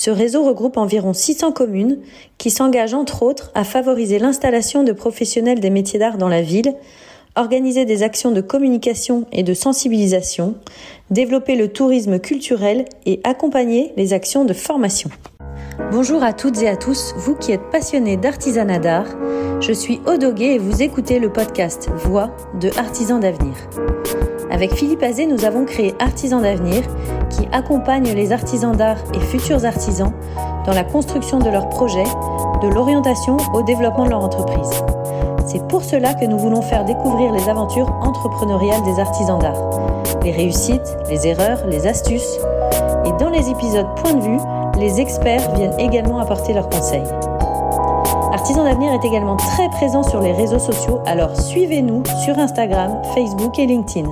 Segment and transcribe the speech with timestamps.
[0.00, 1.98] Ce réseau regroupe environ 600 communes
[2.38, 6.74] qui s'engagent entre autres à favoriser l'installation de professionnels des métiers d'art dans la ville,
[7.36, 10.54] organiser des actions de communication et de sensibilisation,
[11.10, 15.10] développer le tourisme culturel et accompagner les actions de formation.
[15.78, 19.06] Bonjour à toutes et à tous, vous qui êtes passionnés d'artisanat d'art.
[19.60, 23.54] Je suis Odoguet et vous écoutez le podcast Voix de Artisans d'avenir.
[24.50, 26.82] Avec Philippe Azé, nous avons créé Artisans d'avenir
[27.30, 30.12] qui accompagne les artisans d'art et futurs artisans
[30.66, 32.04] dans la construction de leurs projets,
[32.62, 34.70] de l'orientation au développement de leur entreprise.
[35.46, 40.32] C'est pour cela que nous voulons faire découvrir les aventures entrepreneuriales des artisans d'art, les
[40.32, 42.38] réussites, les erreurs, les astuces.
[43.04, 44.38] Et dans les épisodes Point de vue,
[44.80, 47.04] les experts viennent également apporter leurs conseils.
[48.32, 53.58] Artisans d'avenir est également très présent sur les réseaux sociaux, alors suivez-nous sur Instagram, Facebook
[53.58, 54.08] et LinkedIn.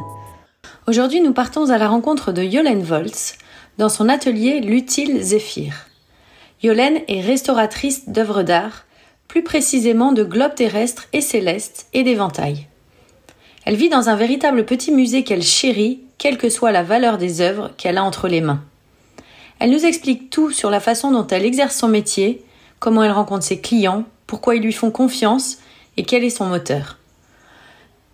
[0.86, 3.36] Aujourd'hui, nous partons à la rencontre de Yolène Volz
[3.78, 5.72] dans son atelier L'utile Zéphyr.
[6.62, 8.84] Yolène est restauratrice d'œuvres d'art,
[9.26, 12.66] plus précisément de globes terrestres et célestes et d'éventails.
[13.64, 17.40] Elle vit dans un véritable petit musée qu'elle chérit, quelle que soit la valeur des
[17.40, 18.62] œuvres qu'elle a entre les mains.
[19.58, 22.44] Elle nous explique tout sur la façon dont elle exerce son métier,
[22.78, 25.58] comment elle rencontre ses clients, pourquoi ils lui font confiance
[25.96, 26.98] et quel est son moteur.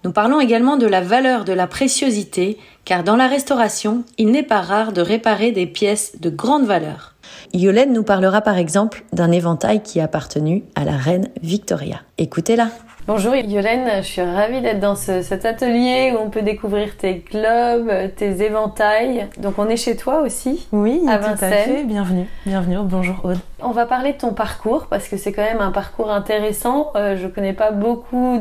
[0.04, 4.42] Nous parlons également de la valeur de la préciosité, car dans la restauration, il n'est
[4.42, 7.13] pas rare de réparer des pièces de grande valeur.
[7.52, 12.00] Yolène nous parlera par exemple d'un éventail qui a appartenu à la reine Victoria.
[12.18, 12.68] Écoutez-la.
[13.06, 17.92] Bonjour Yolène, je suis ravie d'être dans cet atelier où on peut découvrir tes globes,
[18.16, 19.28] tes éventails.
[19.36, 21.84] Donc on est chez toi aussi Oui, à tout à fait.
[21.84, 22.78] Bienvenue, bienvenue.
[22.82, 23.36] Bonjour Aude.
[23.60, 26.92] On va parler de ton parcours parce que c'est quand même un parcours intéressant.
[26.96, 28.40] Euh, je connais pas beaucoup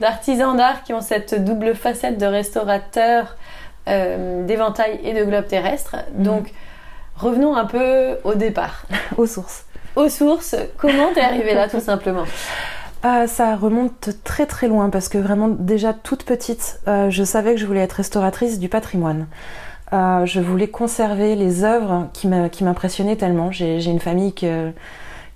[0.00, 3.36] d'artisans d'art qui ont cette double facette de restaurateur
[3.88, 5.96] euh, d'éventails et de globes terrestres.
[6.14, 6.24] Mhm.
[6.24, 6.52] Donc
[7.18, 8.86] revenons un peu au départ.
[9.16, 9.64] Aux sources.
[9.96, 10.54] Aux sources.
[10.76, 12.24] Comment t'es arrivée là tout simplement?
[13.02, 17.54] Ah, ça remonte très très loin parce que vraiment déjà toute petite, euh, je savais
[17.54, 19.26] que je voulais être restauratrice du patrimoine.
[19.92, 23.52] Euh, je voulais conserver les œuvres qui m'impressionnaient tellement.
[23.52, 24.72] J'ai une famille que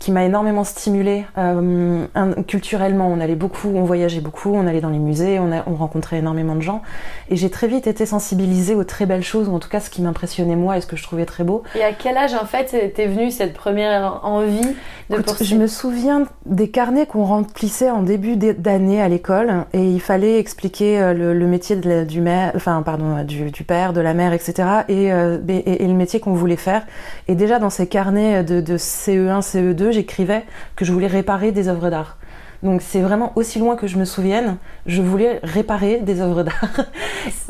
[0.02, 2.06] qui m'a énormément stimulée euh,
[2.48, 3.06] culturellement.
[3.06, 6.18] On allait beaucoup, on voyageait beaucoup, on allait dans les musées, on, a, on rencontrait
[6.18, 6.82] énormément de gens.
[7.30, 9.90] Et j'ai très vite été sensibilisée aux très belles choses, ou en tout cas ce
[9.90, 11.62] qui m'impressionnait moi et ce que je trouvais très beau.
[11.76, 14.74] Et à quel âge en fait t'es venue cette première envie
[15.08, 19.84] de Écoute, Je me souviens des carnets qu'on remplissait en début d'année à l'école et
[19.84, 24.00] il fallait expliquer euh, le, métier de du mère, enfin pardon, du, du, père, de
[24.00, 24.54] la mère, etc.
[24.90, 26.84] Euh, et, et, le métier qu'on voulait faire.
[27.28, 30.44] Et déjà dans ces carnets de, de CE1, CE2, j'écrivais
[30.76, 32.16] que je voulais réparer des œuvres d'art.
[32.62, 36.86] Donc c'est vraiment aussi loin que je me souvienne, je voulais réparer des œuvres d'art.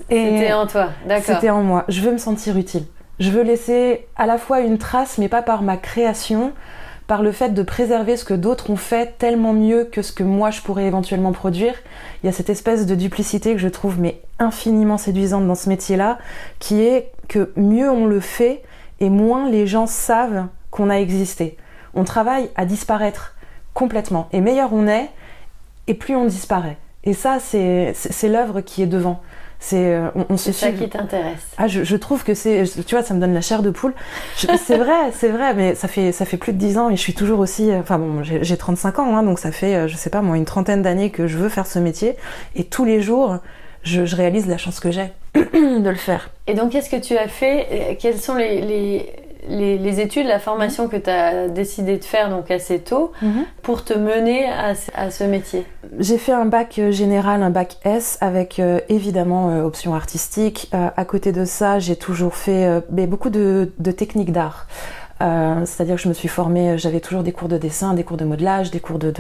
[0.09, 1.35] C'était en toi, d'accord.
[1.35, 1.85] C'était en moi.
[1.89, 2.85] Je veux me sentir utile.
[3.19, 6.53] Je veux laisser à la fois une trace, mais pas par ma création,
[7.07, 10.23] par le fait de préserver ce que d'autres ont fait tellement mieux que ce que
[10.23, 11.75] moi je pourrais éventuellement produire.
[12.23, 15.69] Il y a cette espèce de duplicité que je trouve mais infiniment séduisante dans ce
[15.69, 16.19] métier-là,
[16.59, 18.63] qui est que mieux on le fait
[19.01, 21.59] et moins les gens savent qu'on a existé
[21.95, 23.35] on travaille à disparaître
[23.75, 24.29] complètement.
[24.33, 25.11] Et meilleur on est,
[25.87, 26.77] et plus on disparaît.
[27.05, 27.95] Et ça, c'est
[28.29, 29.21] l'œuvre qui est devant.
[29.63, 31.47] C'est euh, on, ça qui t'intéresse.
[31.57, 33.95] Ah, je, trouve que c'est, tu vois, ça me donne la chair de poule.
[34.37, 37.01] C'est vrai, c'est vrai, mais ça fait ça fait plus de 10 ans et je
[37.01, 37.71] suis toujours aussi.
[37.71, 40.37] Euh, enfin bon, j'ai 35 ans, hein, donc ça fait, euh, je sais pas moi,
[40.37, 42.17] une trentaine d'années que je veux faire ce métier
[42.57, 43.39] et tous les jours,
[43.85, 46.31] je, réalise la chance que j'ai de le faire.
[46.49, 47.97] Et donc, qu'est-ce que tu as fait?
[48.01, 49.13] Quels sont les les,
[49.49, 53.45] études, la formation que tu as décidé de faire donc assez tôt mhm.
[53.63, 55.67] pour te mener à, ce métier
[55.99, 60.71] J'ai fait un bac euh, général, un bac S avec euh, évidemment euh, option artistique.
[60.73, 64.67] à côté de ça, j'ai toujours fait beaucoup de, techniques d'art.
[65.21, 68.25] C'est-à-dire que je me suis formée, j'avais toujours des cours de dessin, des cours de
[68.25, 69.13] modelage, des cours de,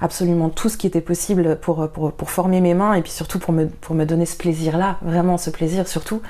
[0.00, 3.38] absolument tout ce qui était possible pour, pour, pour, former mes mains et puis surtout
[3.38, 6.22] pour me, pour me donner ce plaisir-là, vraiment ce plaisir surtout.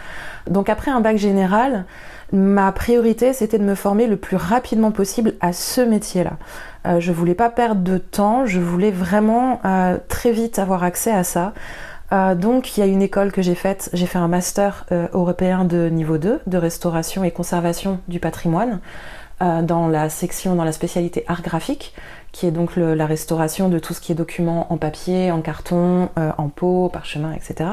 [0.49, 1.85] Donc après un bac général,
[2.32, 6.32] ma priorité c'était de me former le plus rapidement possible à ce métier-là.
[6.87, 11.12] Euh, je voulais pas perdre de temps, je voulais vraiment euh, très vite avoir accès
[11.12, 11.53] à ça.
[12.12, 15.06] Euh, donc il y a une école que j'ai faite, j'ai fait un master euh,
[15.12, 18.81] européen de niveau 2 de restauration et conservation du patrimoine.
[19.41, 21.94] dans la section, dans la spécialité art graphique,
[22.31, 26.11] qui est donc la restauration de tout ce qui est documents en papier, en carton,
[26.17, 27.71] en peau, parchemin, etc.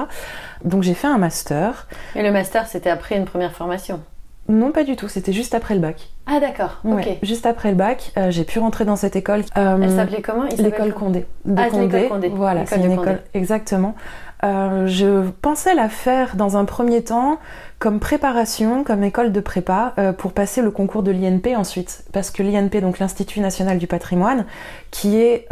[0.63, 1.87] Donc j'ai fait un master.
[2.15, 3.99] Et le master, c'était après une première formation?
[4.49, 5.09] Non, pas du tout.
[5.09, 6.09] C'était juste après le bac.
[6.25, 6.79] Ah d'accord.
[6.85, 7.17] ok.
[7.21, 9.43] Juste après le bac, euh, j'ai pu rentrer dans cette école.
[9.57, 10.43] Euh, Elle s'appelait comment?
[10.57, 11.25] L'école Condé.
[11.45, 12.07] De ah, Condé.
[12.07, 12.29] Condé.
[12.29, 13.95] Voilà, c'est une école exactement.
[14.43, 17.39] Euh, je pensais la faire dans un premier temps
[17.79, 22.41] comme préparation, comme école de prépa pour passer le concours de l'INP ensuite, parce que
[22.41, 24.45] l'INP, donc l'Institut national du patrimoine,
[24.89, 25.47] qui est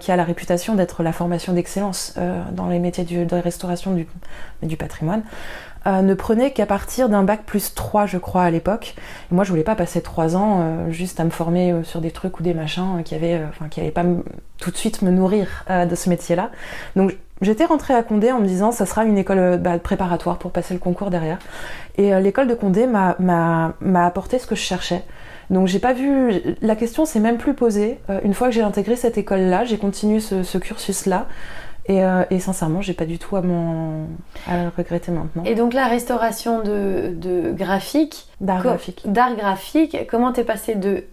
[0.00, 2.14] qui a la réputation d'être la formation d'excellence
[2.52, 4.06] dans les métiers de restauration du,
[4.62, 5.22] du patrimoine.
[5.86, 8.94] Euh, ne prenait qu'à partir d'un bac plus 3, je crois, à l'époque.
[9.30, 12.10] Moi, je voulais pas passer 3 ans euh, juste à me former euh, sur des
[12.10, 14.04] trucs ou des machins qui avaient, enfin, qui pas
[14.58, 16.50] tout de suite me nourrir de ce métier-là.
[16.96, 20.50] Donc, j'étais rentrée à Condé en me disant, ça sera une école bah, préparatoire pour
[20.52, 21.38] passer le concours derrière.
[21.96, 25.02] Et l'école de Condé m'a apporté ce que je cherchais.
[25.48, 27.98] Donc j'ai pas vu, la question s'est même plus posée.
[28.22, 31.26] une fois que j'ai intégré cette école-là, j'ai continué ce cursus-là.
[31.90, 34.06] Euh, et, sincèrement, j'ai pas du tout à, m'en
[34.76, 35.42] regretter maintenant.
[35.44, 41.04] Et donc la restauration de, de graphique, d'art graphique, d'art graphique, comment t'es passé de,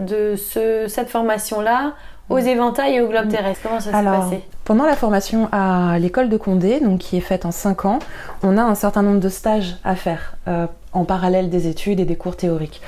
[0.00, 1.92] de ce, cette formation-là
[2.28, 3.62] aux éventails et au globe terrestre?
[3.62, 4.44] Comment ça s'est passé?
[4.64, 7.98] Pendant la formation à l'école de Condé, donc qui est faite en 5 ans,
[8.42, 12.04] on a un certain nombre de stages à faire euh, en parallèle des études et
[12.04, 12.80] des cours théoriques.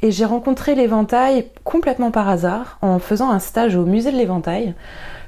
[0.00, 4.74] Et j'ai rencontré l'éventail complètement par hasard en faisant un stage au musée de l'éventail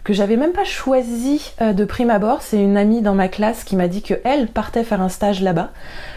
[0.08, 2.40] que j'avais même pas choisi euh, de prime abord.
[2.40, 5.42] C'est une amie dans ma classe qui m'a dit que elle partait faire un stage
[5.42, 5.68] là-bas.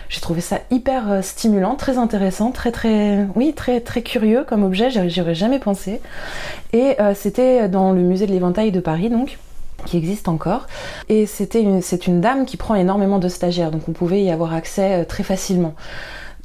[0.07, 4.63] J'ai trouvé ça hyper euh, stimulant, très intéressant, très très oui très très curieux comme
[4.63, 4.91] objet.
[5.09, 5.99] J'aurais jamais pensé.
[6.71, 9.37] Et euh, c'était dans le musée de l'Éventail de Paris donc
[9.85, 10.67] qui existe encore.
[11.09, 14.53] Et c'était c'est une dame qui prend énormément de stagiaires, donc on pouvait y avoir
[14.53, 15.75] accès très facilement.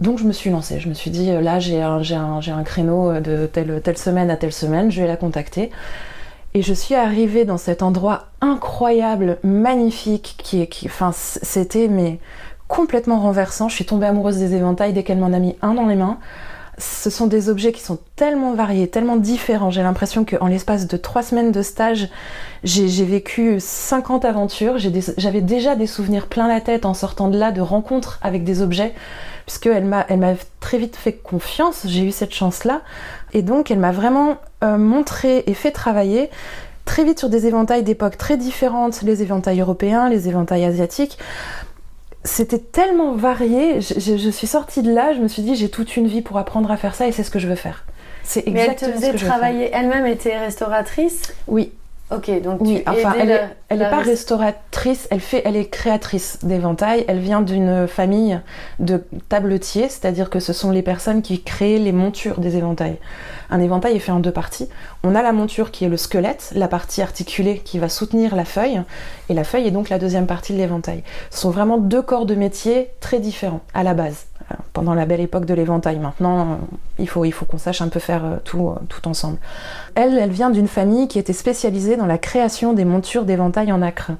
[0.00, 3.20] Donc je me suis lancée, je me suis dit là j'ai un, un, un, créneau
[3.20, 5.70] de telle, telle semaine à telle semaine, je vais la contacter.
[6.56, 12.18] Et je suis arrivée dans cet endroit incroyable, magnifique, qui est, qui, enfin, c'était mais
[12.66, 13.68] complètement renversant.
[13.68, 16.16] Je suis tombée amoureuse des éventails dès qu'elle m'en a mis un dans les mains.
[16.78, 19.68] Ce sont des objets qui sont tellement variés, tellement différents.
[19.68, 22.08] J'ai l'impression qu'en l'espace de trois semaines de stage,
[22.64, 24.78] j'ai vécu 50 aventures.
[24.78, 28.62] J'avais déjà des souvenirs plein la tête en sortant de là, de rencontres avec des
[28.62, 28.94] objets,
[29.46, 31.82] puisqu'elle m'a elle m'a très vite fait confiance.
[31.86, 32.82] J'ai eu cette chance-là.
[33.32, 36.30] Et donc, elle m'a vraiment euh, montré et fait travailler
[36.84, 41.18] très vite sur des éventails d'époques très différentes, les éventails européens, les éventails asiatiques.
[42.24, 46.08] C'était tellement varié, je, suis sortie de là, je me suis dit j'ai toute une
[46.08, 47.84] vie pour apprendre à faire ça et c'est ce que je veux faire.
[48.24, 51.34] C'est exactement Mais elle te faisait travailler, elle-même était restauratrice?
[51.46, 51.72] Oui,
[52.12, 56.38] Ok, donc oui, enfin, elle, est, elle est pas restauratrice, elle fait, elle est créatrice
[56.44, 57.04] d'éventails.
[57.08, 58.40] Elle vient d'une famille
[58.78, 62.98] de tabletiers, c'est-à-dire que ce sont les personnes qui créent les montures des éventails.
[63.50, 64.68] Un éventail est fait en deux parties.
[65.02, 68.44] On a la monture qui est le squelette, la partie articulée qui va soutenir la
[68.44, 68.82] feuille,
[69.28, 71.02] et la feuille est donc la deuxième partie de l'éventail.
[71.32, 74.26] Ce sont vraiment deux corps de métier très différents à la base
[74.72, 75.98] pendant la belle époque de l'éventail.
[75.98, 76.54] Maintenant, euh,
[76.98, 79.38] il faut, qu'on sache un peu faire euh, tout, euh, ensemble.
[79.94, 83.82] Elle, elle vient d'une famille qui était spécialisée dans la création des montures d'éventail en
[83.82, 84.12] acre.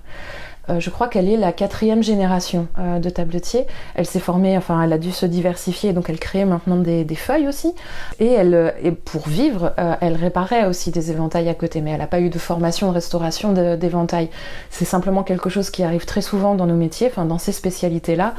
[0.78, 3.67] je crois qu'elle est la quatrième génération de tabletier.
[3.94, 7.47] Elle s'est formée, enfin, elle a dû se diversifier, donc elle crée maintenant des, feuilles
[7.47, 7.73] aussi.
[8.18, 8.73] Et elle,
[9.04, 12.38] pour vivre, elle réparait aussi des éventails à côté, mais elle n'a pas eu de
[12.38, 14.28] formation de restauration d'éventail.
[14.71, 18.35] C'est simplement quelque chose qui arrive très souvent dans nos métiers, enfin, dans ces spécialités-là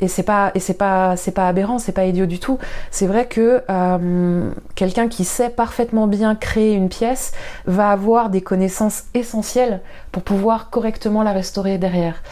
[0.00, 2.58] et c'est pas pas c'est pas aberrant, c'est pas idiot du tout.
[2.90, 7.32] C'est vrai que euh, quelqu'un qui sait parfaitement bien créer une pièce
[7.66, 9.80] va avoir des connaissances essentielles
[10.12, 12.22] pour pouvoir correctement la restaurer derrière.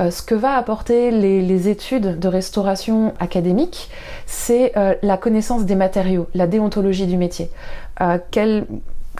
[0.00, 3.90] Euh, ce que va apporter les, études de restauration académique,
[4.26, 7.50] c'est euh, la connaissance des matériaux, la déontologie du métier.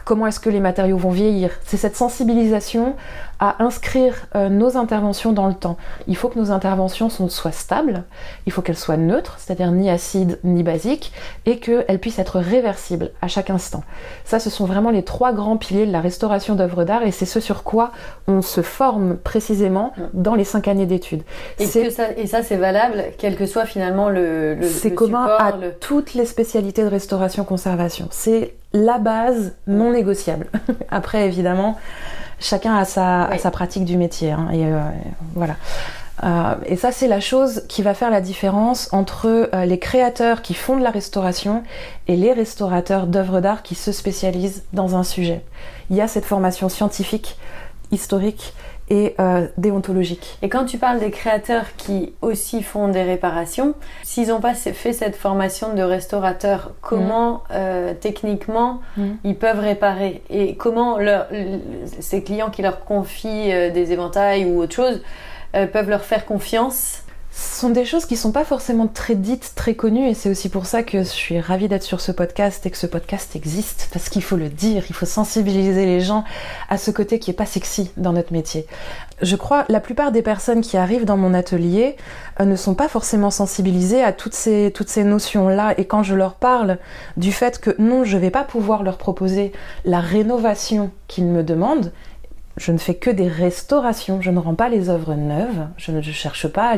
[0.05, 1.51] Comment est-ce que les matériaux vont vieillir?
[1.65, 2.95] C'est cette sensibilisation
[3.39, 5.77] à inscrire euh, nos interventions dans le temps.
[6.07, 8.03] Il faut que nos interventions soient stables,
[8.45, 11.11] il faut qu'elles soient neutres, c'est-à-dire ni acides ni basiques,
[11.45, 13.83] et qu'elles puissent être réversibles à chaque instant.
[14.25, 17.25] Ça, ce sont vraiment les trois grands piliers de la restauration d'œuvres d'art, et c'est
[17.25, 17.91] ce sur quoi
[18.27, 21.23] on se forme précisément dans les cinq années d'études.
[21.59, 25.53] Et, ça, et ça, c'est valable, quel que soit finalement le, le C'est commun à
[25.79, 28.07] toutes les spécialités de restauration-conservation.
[28.11, 30.47] C'est la base non négociable.
[30.91, 31.77] Après, évidemment,
[32.39, 34.31] chacun a sa, sa pratique du métier.
[34.31, 34.79] Hein, et euh,
[35.35, 35.55] voilà.
[36.23, 40.41] Euh, et ça, c'est la chose qui va faire la différence entre euh, les créateurs
[40.41, 41.63] qui font de la restauration
[42.07, 45.43] et les restaurateurs d'œuvres d'art qui se spécialisent dans un sujet.
[45.89, 47.37] Il y a cette formation scientifique,
[47.91, 48.53] historique
[48.89, 50.37] et euh, déontologique.
[50.41, 54.93] Et quand tu parles des créateurs qui aussi font des réparations, s'ils n'ont pas fait
[54.93, 57.39] cette formation de restaurateur, comment mm.
[57.51, 59.09] euh, techniquement mm.
[59.23, 60.21] ils peuvent réparer?
[60.29, 61.27] Et comment leur,
[61.99, 65.01] ces clients qui leur confient euh, des éventails ou autre chose
[65.51, 67.01] peuvent leur faire confiance
[67.39, 70.49] ce sont des choses qui sont pas forcément très dites, très connues, et c'est aussi
[70.49, 73.87] pour ça que je suis ravie d'être sur ce podcast et que ce podcast existe,
[73.93, 76.25] parce qu'il faut le dire, il faut sensibiliser les gens
[76.67, 78.65] à ce côté qui est pas sexy dans notre métier.
[79.21, 81.95] Je crois la plupart des personnes qui arrivent dans mon atelier
[82.41, 86.03] euh, ne sont pas forcément sensibilisées à toutes ces toutes ces notions là, et quand
[86.03, 86.77] je leur parle
[87.15, 89.53] du fait que non, je vais pas pouvoir leur proposer
[89.85, 91.93] la rénovation qu'ils me demandent,
[92.59, 96.01] je ne fais que des restaurations, je ne rends pas les œuvres neuves, je ne
[96.01, 96.75] cherche pas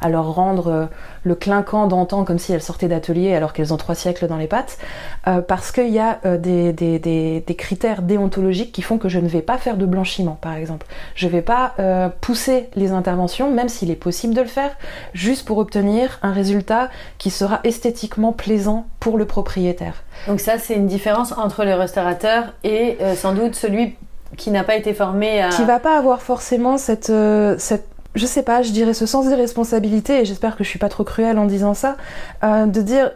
[0.00, 0.86] à, leur rendre euh,
[1.24, 4.46] le clinquant d'antan comme si elles sortaient d'atelier alors qu'elles ont trois siècles dans les
[4.46, 4.78] pattes,
[5.26, 9.42] euh, parce qu'il y a euh, des, critères déontologiques qui font que je ne vais
[9.42, 10.86] pas faire de blanchiment, par exemple.
[11.16, 11.74] Je ne vais pas
[12.20, 14.76] pousser les interventions, même s'il est possible de le faire,
[15.14, 19.94] juste pour obtenir un résultat qui sera esthétiquement plaisant pour le propriétaire.
[20.28, 23.96] Donc ça, c'est une différence entre le restaurateur et sans doute celui
[24.36, 25.48] qui n'a pas été formé à...
[25.50, 29.28] Qui va pas avoir forcément cette, euh, cette je sais pas, je dirais ce sens
[29.28, 31.96] des responsabilités, et j'espère que je suis pas trop cruelle en disant ça,
[32.44, 33.12] euh, de dire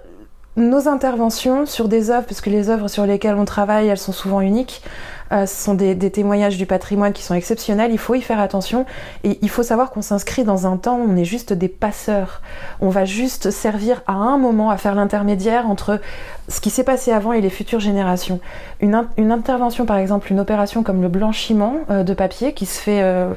[0.56, 4.12] nos interventions sur des œuvres, parce que les œuvres sur lesquelles on travaille, elles sont
[4.12, 4.82] souvent uniques,
[5.32, 8.84] euh, ce sont des, témoignages du patrimoine qui sont exceptionnels, il faut y faire attention
[9.24, 12.42] et il faut savoir qu'on s'inscrit dans un temps où on est juste des passeurs.
[12.80, 16.00] On va juste servir à un moment à faire l'intermédiaire entre
[16.48, 18.40] ce qui s'est passé avant et les futures générations.
[18.80, 18.94] Une,
[19.30, 23.32] intervention par exemple, une opération comme le blanchiment euh, de papier qui se fait euh,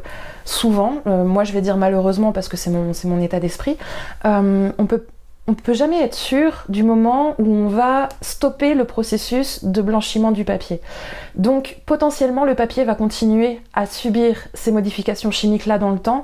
[0.45, 3.77] souvent, moi je vais dire malheureusement parce que c'est mon, mon état d'esprit,
[4.25, 5.05] on peut
[5.47, 9.81] on ne peut jamais être sûr du moment où on va stopper le processus de
[9.81, 10.79] blanchiment du papier.
[11.35, 16.23] Donc potentiellement le papier va continuer à subir ces modifications chimiques là dans le temps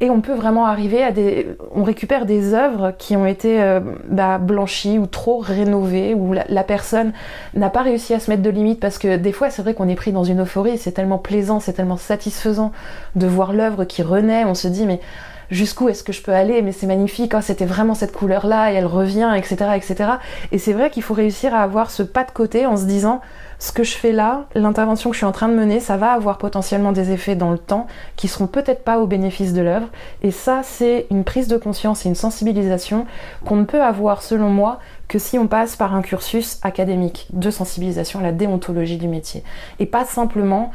[0.00, 1.56] et on peut vraiment arriver à des...
[1.74, 6.64] On récupère des œuvres qui ont été euh, bah, blanchies ou trop rénovées, où la,
[6.64, 7.12] personne
[7.54, 9.88] n'a pas réussi à se mettre de limite, parce que des fois c'est vrai qu'on
[9.88, 12.72] est pris dans une euphorie, c'est tellement plaisant, c'est tellement satisfaisant
[13.14, 15.00] de voir l'œuvre qui renaît, on se dit mais
[15.54, 18.74] jusqu'où est-ce que je peux aller, mais c'est magnifique, hein, c'était vraiment cette couleur-là et
[18.74, 19.70] elle revient, etc.
[19.76, 20.10] etc.
[20.52, 23.20] Et c'est vrai qu'il faut réussir à avoir ce pas de côté en se disant,
[23.60, 26.12] ce que je fais là, l'intervention que je suis en train de mener, ça va
[26.12, 29.88] avoir potentiellement des effets dans le temps qui seront peut-être pas au bénéfice de l'œuvre.
[30.22, 33.06] Et ça, c'est une prise de conscience et une sensibilisation
[33.46, 37.50] qu'on ne peut avoir, selon moi, que si on passe par un cursus académique de
[37.50, 39.44] sensibilisation à la déontologie du métier.
[39.78, 40.72] Et pas simplement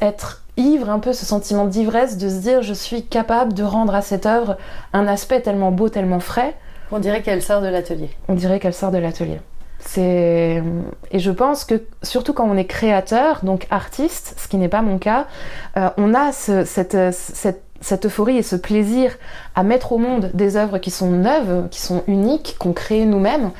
[0.00, 3.94] être ivre, un peu ce sentiment d'ivresse de se dire je suis capable de rendre
[3.94, 4.58] à cette œuvre
[4.92, 6.54] un aspect tellement beau, tellement frais.
[6.90, 8.10] On dirait qu'elle sort de l'atelier.
[8.28, 9.40] On dirait qu'elle sort de l'atelier.
[9.80, 10.62] C'est
[11.12, 14.82] et je pense que surtout quand on est créateur, donc artiste, ce qui n'est pas
[14.82, 15.26] mon cas,
[15.76, 19.16] euh, on a cette, cette cette euphorie et ce plaisir
[19.54, 23.50] à mettre au monde des œuvres qui sont neuves, qui sont uniques, qu'on crée nous-mêmes,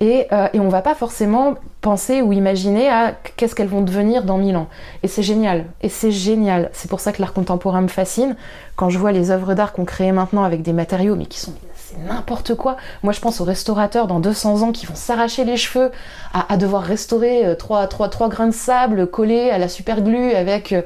[0.00, 4.24] et, euh, et on va pas forcément penser ou imaginer à qu'est-ce qu'elles vont devenir
[4.24, 4.68] dans mille ans.
[5.02, 6.70] Et c'est génial, et c'est génial.
[6.72, 8.36] C'est pour ça que l'art contemporain me fascine.
[8.76, 11.54] Quand je vois les œuvres d'art qu'on crée maintenant avec des matériaux, mais qui sont
[11.90, 12.76] c'est n'importe quoi.
[13.02, 15.90] Moi, je pense aux restaurateurs dans 200 ans qui vont s'arracher les cheveux
[16.34, 20.32] à, devoir restaurer euh, trois, trois, trois grains de sable collés à la super glue
[20.32, 20.82] avec euh,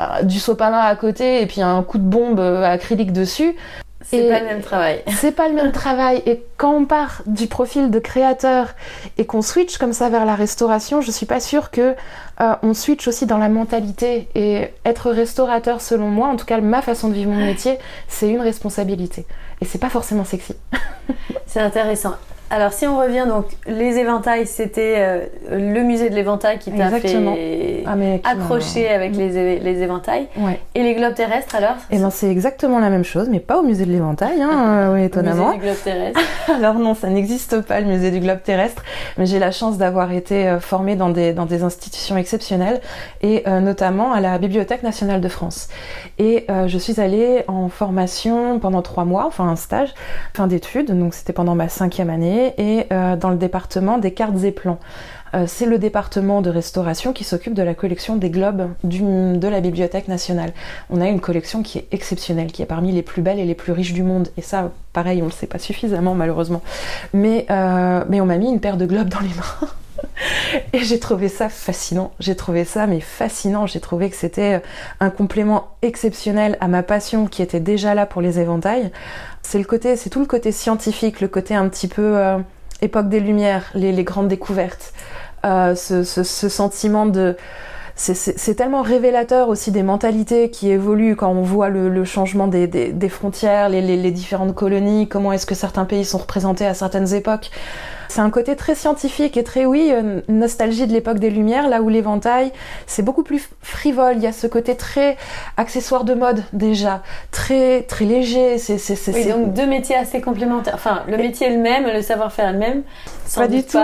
[0.00, 3.56] euh, du sopalin à côté et puis un coup de bombe acrylique dessus.
[4.04, 5.02] C'est pas le même travail.
[5.08, 6.22] C'est pas le même travail.
[6.26, 8.68] Et quand on part du profil de créateur
[9.18, 11.94] et qu'on switch comme ça vers la restauration, je suis pas sûre que
[12.40, 14.28] euh, on switch aussi dans la mentalité.
[14.34, 17.78] Et être restaurateur, selon moi, en tout cas ma façon de vivre mon métier,
[18.08, 19.26] c'est une responsabilité.
[19.60, 20.54] Et c'est pas forcément sexy.
[21.46, 22.14] c'est intéressant.
[22.52, 26.90] Alors si on revient donc les éventails, c'était euh, le musée de l'éventail qui t'a
[26.90, 27.16] fait
[27.86, 27.94] ah,
[28.30, 30.28] accrocher avec les, les éventails.
[30.74, 33.62] Et les globes terrestres alors Eh ben c'est exactement la même chose, mais pas au
[33.62, 35.46] musée de l'éventail, hein, oui, étonnamment.
[35.46, 36.20] Musée du globe terrestre.
[36.54, 38.82] alors non, ça n'existe pas le musée du globe terrestre,
[39.16, 42.82] mais j'ai la chance d'avoir été euh, formée dans des dans des institutions exceptionnelles
[43.22, 45.68] et euh, notamment à la Bibliothèque nationale de France.
[46.18, 49.94] Et je suis allée en formation pendant trois mois, enfin un stage,
[50.34, 54.42] fin d'études, donc c'était pendant ma cinquième année et euh, dans le département des cartes
[54.44, 54.78] et plans.
[55.34, 59.60] Euh, c'est le département de restauration qui s'occupe de la collection des globes de la
[59.60, 60.52] Bibliothèque nationale.
[60.90, 63.54] On a une collection qui est exceptionnelle, qui est parmi les plus belles et les
[63.54, 64.28] plus riches du monde.
[64.36, 66.62] Et ça, pareil, on ne le sait pas suffisamment malheureusement.
[67.14, 69.68] Euh, mais on m'a mis une paire de globes dans les mains.
[70.72, 72.12] Et j'ai trouvé ça fascinant.
[72.20, 73.66] J'ai trouvé ça mais fascinant.
[73.66, 74.62] J'ai trouvé que c'était
[75.00, 78.90] un complément exceptionnel à ma passion qui était déjà là pour les éventails.
[79.42, 82.38] C'est le côté, c'est tout le côté scientifique, le côté un petit peu euh,
[82.80, 84.92] époque des Lumières, les, grandes découvertes,
[85.44, 87.36] euh, ce, sentiment de
[87.94, 93.68] c'est tellement révélateur aussi des mentalités qui évoluent quand on voit le, changement des, frontières,
[93.68, 97.50] les, différentes colonies, comment est-ce que certains pays sont représentés à certaines époques.
[98.12, 101.80] C'est un côté très scientifique et très, oui, euh, nostalgie de l'époque des Lumières, là
[101.80, 102.52] où l'éventail,
[102.86, 104.16] c'est beaucoup plus frivole.
[104.16, 105.16] Il y a ce côté très
[105.56, 107.00] accessoire de mode déjà,
[107.30, 108.58] très très léger.
[108.58, 108.76] C'est
[109.14, 110.74] oui, donc deux métiers assez complémentaires.
[110.74, 112.82] Enfin, le métier est le même, le savoir-faire est le même.
[113.34, 113.78] Pas du, tout.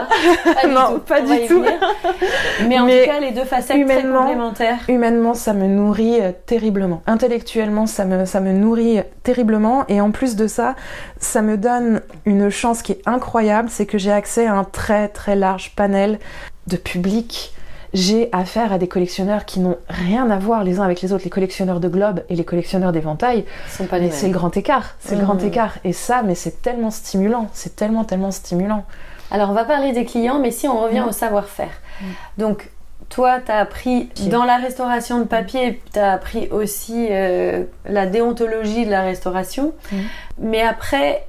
[0.69, 1.65] non, pas du tout.
[2.69, 4.81] Mais en tout cas, les deux facettes très complémentaires.
[4.89, 7.01] Humainement, ça me nourrit euh, terriblement.
[7.07, 9.87] Intellectuellement, ça me ça me nourrit terriblement.
[9.89, 10.75] Et en plus de ça,
[11.19, 15.09] ça me donne une chance qui est incroyable, c'est que j'ai accès à un très
[15.09, 16.19] très large panel
[16.67, 17.55] de public.
[17.95, 21.25] J'ai affaire à des collectionneurs qui n'ont rien à voir les uns avec les autres.
[21.25, 24.97] Les collectionneurs de globes et les collectionneurs d'éventail, c'est le grand écart.
[25.01, 25.47] C'est le grand mmh.
[25.47, 25.75] écart.
[25.85, 27.49] Et ça, mais c'est tellement stimulant.
[27.55, 28.85] C'est tellement, tellement stimulant.
[29.31, 31.09] Alors, on va parler des clients, mais si on revient mmh.
[31.09, 31.73] au savoir-faire.
[32.01, 32.05] Mmh.
[32.37, 32.69] Donc,
[33.09, 38.05] toi, tu as appris dans la restauration de papier, tu as appris aussi euh, la
[38.05, 39.73] déontologie de la restauration.
[40.39, 41.27] Mais après,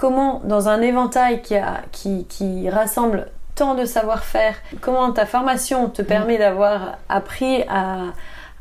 [0.00, 6.96] comment dans un éventail qui, rassemble tant de savoir-faire, comment ta formation te permet d'avoir
[7.10, 8.04] appris à,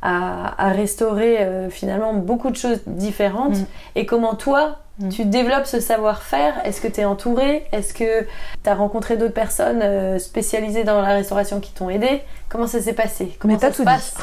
[0.01, 3.65] restaurer euh, finalement beaucoup de choses différentes mm.
[3.96, 5.10] et comment toi Mm.
[5.10, 6.53] Tu développes ce savoir-faire?
[6.65, 7.65] Est-ce que tu es entouré?
[7.72, 8.24] Est-ce que
[8.63, 12.22] tu as rencontré d'autres personnes euh, spécialisées dans la restauration qui t'ont aidé?
[12.50, 13.38] Comment ça s'est passé?
[13.39, 14.15] Comment Mais ça se passe?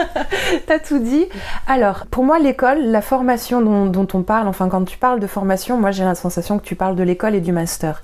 [0.66, 1.26] T'as tout dit.
[1.66, 5.78] Alors, pour moi, l'école, la formation dont, on parle, enfin, quand tu parles de formation,
[5.78, 8.02] moi j'ai la sensation que tu parles de l'école et du master.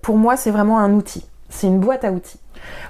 [0.00, 1.26] Pour moi, c'est vraiment un outil.
[1.50, 2.38] C'est une boîte à outils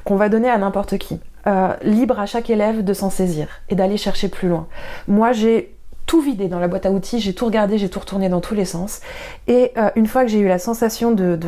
[0.04, 1.20] qu'on va donner à n'importe qui.
[1.46, 4.66] Euh, libre à chaque élève de s'en saisir et d'aller chercher plus loin.
[5.08, 5.74] Moi, j'ai
[6.04, 8.54] tout vidé dans la boîte à outils, j'ai tout regardé, j'ai tout retourné dans tous
[8.54, 9.00] les sens.
[9.46, 11.38] Et euh, une fois que j'ai eu la sensation de,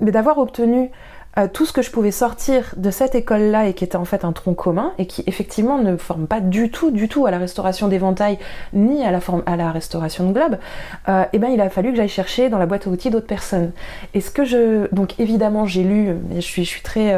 [0.00, 0.90] d'avoir obtenu
[1.36, 4.24] euh, tout ce que je pouvais sortir de cette école-là et qui était en fait
[4.24, 7.38] un tronc commun et qui effectivement ne forme pas du tout, du tout à la
[7.38, 8.38] restauration d'éventail
[8.72, 11.68] ni à la, forme, à la restauration de globe, et euh, eh ben il a
[11.70, 13.72] fallu que j'aille chercher dans la boîte à outils d'autres personnes.
[14.14, 17.14] Et ce que je, donc évidemment j'ai lu, mais je suis, je suis très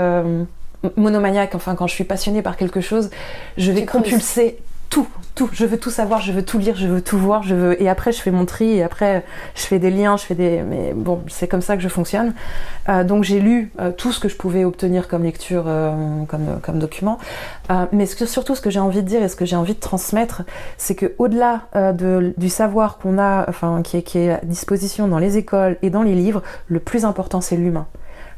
[0.97, 3.11] monomaniaque, enfin quand je suis passionnée par quelque chose,
[3.57, 4.59] je vais compulser
[4.91, 5.49] tout, tout.
[5.53, 7.81] Je veux tout savoir, je veux tout lire, je veux tout voir, je veux.
[7.81, 9.25] Et après, je fais mon tri, et après,
[9.55, 10.63] je fais des liens, je fais des.
[10.63, 12.35] Mais bon, c'est comme ça que je fonctionne.
[12.89, 16.61] Euh, donc, j'ai lu euh, tout ce que je pouvais obtenir comme lecture, euh, comme,
[16.61, 17.19] comme document.
[17.93, 20.43] mais surtout, ce que j'ai envie de dire et ce que j'ai envie de transmettre,
[20.77, 25.07] c'est que au-delà de, du savoir qu'on a, enfin, qui est, qui est à disposition
[25.07, 27.87] dans les écoles et dans les livres, le plus important, c'est l'humain.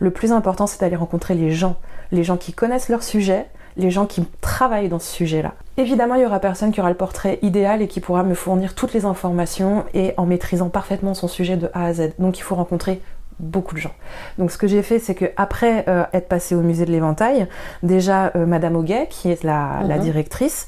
[0.00, 1.76] Le plus important, c'est d'aller rencontrer les gens,
[2.10, 5.52] les gens qui connaissent leur sujet, les gens qui travaillent dans ce sujet-là.
[5.76, 8.74] Évidemment, il y aura personne qui aura le portrait idéal et qui pourra me fournir
[8.74, 12.12] toutes les informations et en maîtrisant parfaitement son sujet de A à Z.
[12.18, 13.00] Donc il faut rencontrer
[13.38, 13.92] beaucoup de gens.
[14.38, 17.48] Donc ce que j'ai fait, c'est que après euh, être passé au musée de l'éventail,
[17.82, 20.02] déjà euh, Madame Auguet, qui est la, la mhm.
[20.02, 20.66] directrice,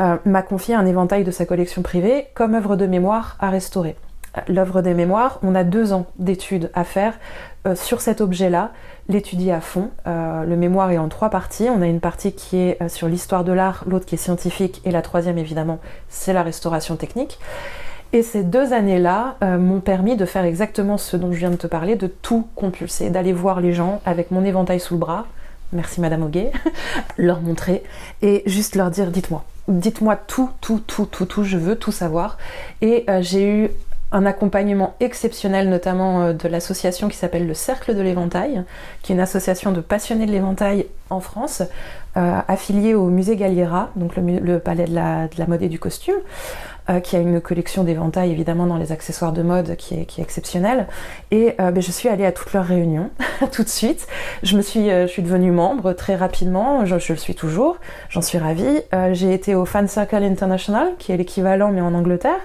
[0.00, 3.96] euh, m'a confié un éventail de sa collection privée comme œuvre de mémoire à restaurer.
[4.48, 7.14] L'œuvre des mémoires, on a deux ans d'études à faire
[7.74, 8.72] sur cet objet-là
[9.08, 9.90] l'étudier à fond.
[10.06, 11.68] Euh, le mémoire est en trois parties.
[11.68, 14.80] On a une partie qui est euh, sur l'histoire de l'art, l'autre qui est scientifique,
[14.84, 17.38] et la troisième évidemment, c'est la restauration technique.
[18.12, 21.56] Et ces deux années-là euh, m'ont permis de faire exactement ce dont je viens de
[21.56, 25.26] te parler, de tout compulser, d'aller voir les gens avec mon éventail sous le bras,
[25.72, 26.52] merci Madame Auguet,
[27.18, 27.82] leur montrer
[28.22, 32.38] et juste leur dire dites-moi, dites-moi tout, tout, tout, tout, tout, je veux tout savoir.
[32.82, 33.70] Et j'ai eu
[34.14, 38.62] un accompagnement exceptionnel, notamment euh, de l'association qui s'appelle le Cercle de l'Éventail,
[39.02, 41.62] qui est une association de passionnés de l'éventail en France,
[42.16, 46.14] euh, affiliée au musée Galliera, donc le, palais de la, mode et du costume,
[46.90, 50.86] euh, qui a une collection d'éventail évidemment dans les accessoires de mode qui est, exceptionnelle.
[51.30, 53.10] Et ben, je suis allée à toutes leurs réunions
[53.52, 54.06] tout de suite.
[54.42, 57.76] Je me suis, je suis devenue membre très rapidement, je, je le suis toujours,
[58.08, 58.80] j'en suis ravie.
[59.12, 62.40] J'ai été au Fan Circle International, qui est l'équivalent mais en Angleterre.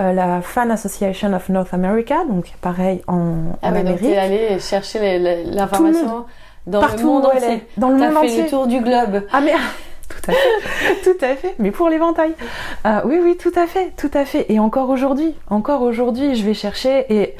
[0.00, 4.02] Euh, la Fan Association of North America, donc pareil en, ah en Amérique.
[4.02, 6.24] Donc allé chercher l'information
[6.66, 7.66] dans Partout le monde entier.
[7.76, 9.22] Dans le monde fait le tour du globe.
[9.32, 9.52] Ah mais
[11.04, 11.54] tout à fait.
[11.58, 12.34] Mais pour l'éventail.
[12.86, 14.46] Euh, oui, oui, tout à fait, tout à fait.
[14.48, 17.34] Et encore aujourd'hui, encore aujourd'hui, je vais chercher et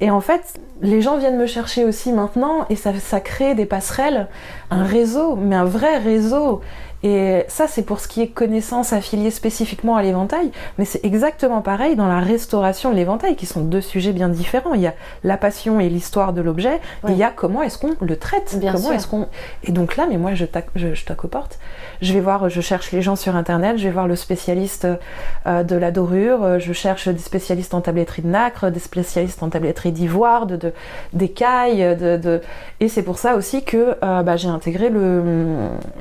[0.00, 3.66] et en fait, les gens viennent me chercher aussi maintenant et ça, ça crée des
[3.66, 4.28] passerelles,
[4.70, 6.60] un réseau, mais un vrai réseau.
[7.02, 11.62] Et ça, c'est pour ce qui est connaissance affiliée spécifiquement à l'éventail, mais c'est exactement
[11.62, 14.74] pareil dans la restauration de l'éventail, qui sont deux sujets bien différents.
[14.74, 17.78] Il y a la passion et l'histoire de l'objet, et il y a comment est-ce
[17.78, 18.58] qu'on le traite.
[18.72, 19.28] comment est-ce qu'on
[19.64, 21.58] Et donc là, mais moi, je, je, je toque aux portes.
[22.02, 24.86] Je vais voir, je cherche les gens sur internet, je vais voir le spécialiste
[25.46, 29.50] euh, de la dorure, je cherche des spécialistes en tabletterie de nacre, des spécialistes en
[29.50, 30.72] tabletterie d'ivoire, de, de
[31.12, 32.40] d'écailles, de, de,
[32.80, 35.22] et c'est pour ça aussi que euh, bah, j'ai intégré le,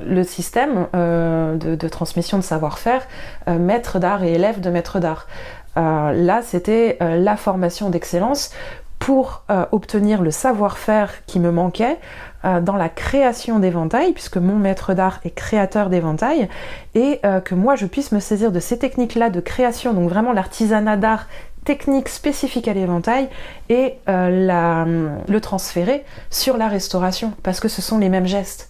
[0.06, 3.08] le système de, transmission de savoir-faire,
[3.48, 5.28] maître d'art et élève de maître d'art.
[5.76, 8.52] là, c'était la formation d'excellence
[9.00, 11.98] pour obtenir le savoir-faire qui me manquait
[12.44, 16.50] dans la création d'éventails, puisque mon maître d'art est créateur d'éventails,
[16.96, 20.98] et que moi je puisse me saisir de ces techniques-là de création, donc vraiment l'artisanat
[20.98, 21.28] d'art
[21.68, 23.28] technique spécifique à l'éventail
[23.68, 28.70] et euh, le transférer sur la restauration, parce que ce sont les mêmes gestes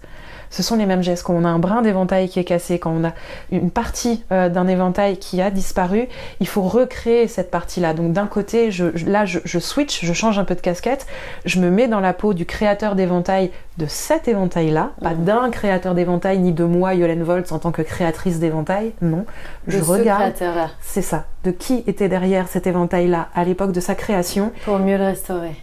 [0.49, 1.23] ce sont les mêmes gestes.
[1.23, 3.13] Quand on a un brin d'éventail qui est cassé, quand on a
[3.51, 6.07] une partie euh, d'un éventail qui a disparu,
[6.39, 7.93] il faut recréer cette partie-là.
[7.93, 11.07] Donc d'un côté, je, là, je, switch, je change un peu de casquette,
[11.45, 15.23] je me mets dans la peau du créateur d'éventail de cet éventail-là, pas mmh.
[15.23, 19.25] d'un créateur d'éventail, ni de moi, Yolène Voltz, en tant que créatrice d'éventail, non.
[19.67, 20.33] je regarde.
[20.81, 21.25] C'est ça.
[21.43, 24.51] De qui était derrière cet éventail-là à l'époque de sa création.
[24.65, 25.55] Pour mieux le restaurer.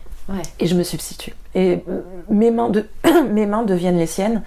[0.58, 1.34] Et je me substitue.
[1.54, 1.84] Et
[2.28, 2.86] mes mains, de...
[3.30, 4.42] mes mains deviennent les siennes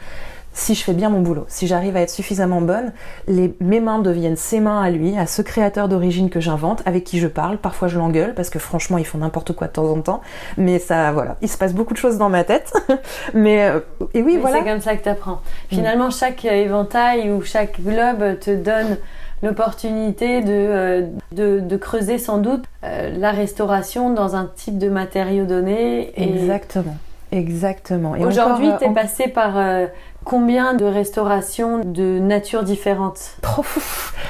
[0.58, 1.46] si je fais bien mon boulot.
[1.48, 2.92] Si j'arrive à être suffisamment bonne,
[3.28, 3.56] les...
[3.60, 7.20] mes mains deviennent ses mains à lui, à ce créateur d'origine que j'invente, avec qui
[7.20, 7.58] je parle.
[7.58, 10.22] Parfois je l'engueule parce que franchement ils font n'importe quoi de temps en temps.
[10.58, 12.74] Mais ça, voilà, il se passe beaucoup de choses dans ma tête.
[13.36, 13.80] mais euh,
[14.16, 14.58] et oui, voilà.
[14.58, 15.42] C'est comme ça que tu apprends.
[15.70, 18.98] Finalement, chaque éventail ou chaque globe te donne
[19.44, 24.90] l'opportunité de, euh, de, de, creuser sans doute euh, la restauration dans un type de
[24.90, 26.12] matériau donné.
[26.16, 26.96] Exactement.
[27.32, 28.12] Exactement.
[28.12, 29.88] Aujourd'hui, tu es passé par euh,
[30.24, 33.36] combien de restaurations de nature différentes?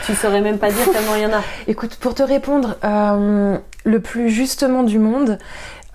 [0.06, 1.41] Tu saurais même pas dire tellement il y en a.
[1.67, 5.38] Écoute, pour te répondre le plus justement du monde,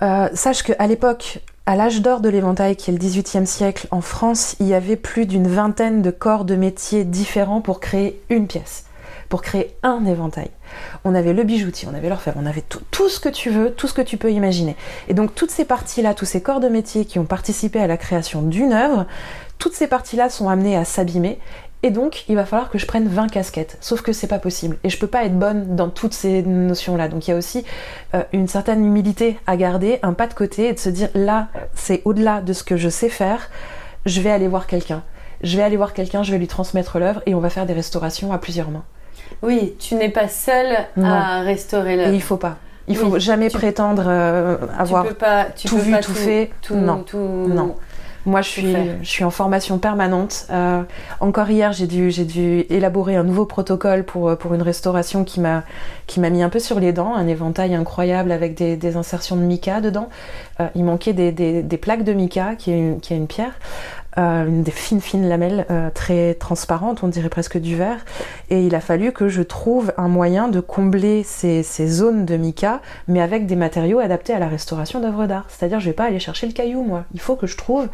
[0.01, 4.55] sache qu'à l'époque, à l'âge d'or de l'éventail, qui est le XVIIIe siècle, en France,
[4.61, 8.85] il y avait plus d'une vingtaine de corps de métiers différents pour créer une pièce
[9.33, 10.51] pour créer un éventail.
[11.05, 13.89] On avait le bijoutier, on avait l'orfèvre, on avait tout, ce que tu veux, tout
[13.89, 14.77] ce que tu peux imaginer.
[15.09, 17.97] Et donc toutes ces parties-là, tous ces corps de métier qui ont participé à la
[17.97, 19.07] création d'une œuvre,
[19.57, 21.39] toutes ces parties-là sont amenées à s'abîmer
[21.83, 23.79] et donc, il va falloir que je prenne 20 casquettes.
[23.81, 24.79] Sauf que c'est pas possible.
[24.85, 27.09] Et je peux pas être bonne dans toutes ces notions-là.
[27.09, 27.65] Donc, il y a aussi
[28.15, 31.49] euh, une certaine humilité à garder, un pas de côté et de se dire là,
[31.75, 33.51] c'est au-delà de ce que je sais faire.
[34.07, 35.03] Je vais aller voir quelqu'un.
[35.43, 37.73] Je vais aller voir quelqu'un, je vais lui transmettre l'œuvre et on va faire des
[37.73, 38.85] restaurations à plusieurs mains.
[39.43, 42.15] Oui, tu n'es pas seule à restaurer l'œuvre.
[42.15, 42.59] Il faut pas.
[42.89, 46.51] Il faut jamais prétendre euh, avoir tout vu, tout, fait.
[46.71, 47.05] non.
[47.15, 47.77] non.
[48.25, 50.47] Moi, je suis, je suis en formation permanente.
[50.51, 50.83] Euh,
[51.19, 55.25] encore hier, j'ai dû, j'ai dû élaborer un nouveau protocole pour, euh, pour une restauration
[55.25, 55.65] qui m'a,
[56.07, 59.35] qui m'a mis un peu sur les dents, un éventail incroyable avec des, des insertions
[59.35, 60.09] de mica dedans.
[60.77, 63.55] il manquait des, des, des, plaques de mica, qui est une, qui est une pierre.
[64.19, 68.05] Euh, une des fines fines lamelles euh, très transparentes, on dirait presque du verre.
[68.51, 72.37] Et il a fallu que je trouve un moyen de combler ces, ces zones de
[72.37, 75.47] mica, mais avec des matériaux adaptés à la restauration d'œuvres d'art.
[75.49, 77.05] C'est-à-dire, je vais pas aller chercher le caillou, moi.
[77.15, 77.89] Il faut que je trouve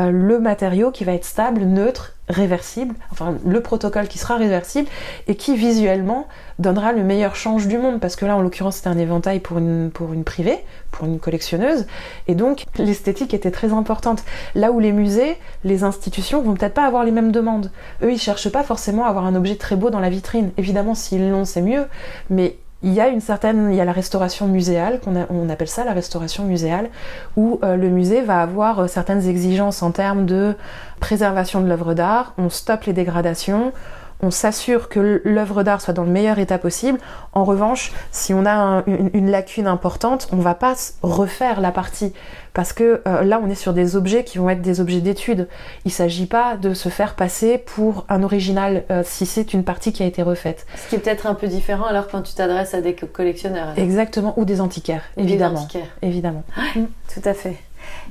[0.00, 4.88] euh, le matériau qui va être stable, neutre réversible, enfin le protocole qui sera réversible
[5.26, 6.26] et qui visuellement
[6.58, 9.58] donnera le meilleur change du monde parce que là en l'occurrence c'était un éventail pour
[9.58, 10.58] une, pour une privée,
[10.90, 11.86] pour une collectionneuse
[12.28, 14.24] et donc l'esthétique était très importante.
[14.54, 17.70] Là où les musées, les institutions vont peut-être pas avoir les mêmes demandes.
[18.02, 20.52] Eux ils cherchent pas forcément à avoir un objet très beau dans la vitrine.
[20.56, 21.86] Évidemment s'ils l'ont c'est mieux
[22.30, 25.68] mais il y a une certaine, il y a la restauration muséale, qu'on on appelle
[25.68, 26.88] ça la restauration muséale,
[27.36, 30.54] où euh, le musée va avoir euh, certaines exigences en termes de
[30.98, 33.72] préservation de l'œuvre d'art, on stoppe les dégradations,
[34.22, 36.98] on s'assure que l'œuvre d'art soit dans le meilleur état possible.
[37.32, 42.12] En revanche, si on a une, lacune importante, on va pas refaire la partie
[42.52, 45.48] parce que euh, là, on est sur des objets qui vont être des objets d'étude.
[45.84, 49.92] Il s'agit pas de se faire passer pour un original euh, si c'est une partie
[49.92, 50.66] qui a été refaite.
[50.76, 53.74] Ce qui est peut-être un peu différent alors quand tu t'adresses à des collectionneurs.
[53.76, 55.54] Exactement, ou des antiquaires, évidemment.
[55.54, 55.96] Des antiquaires.
[56.02, 56.42] Évidemment.
[56.74, 57.56] Tout à fait.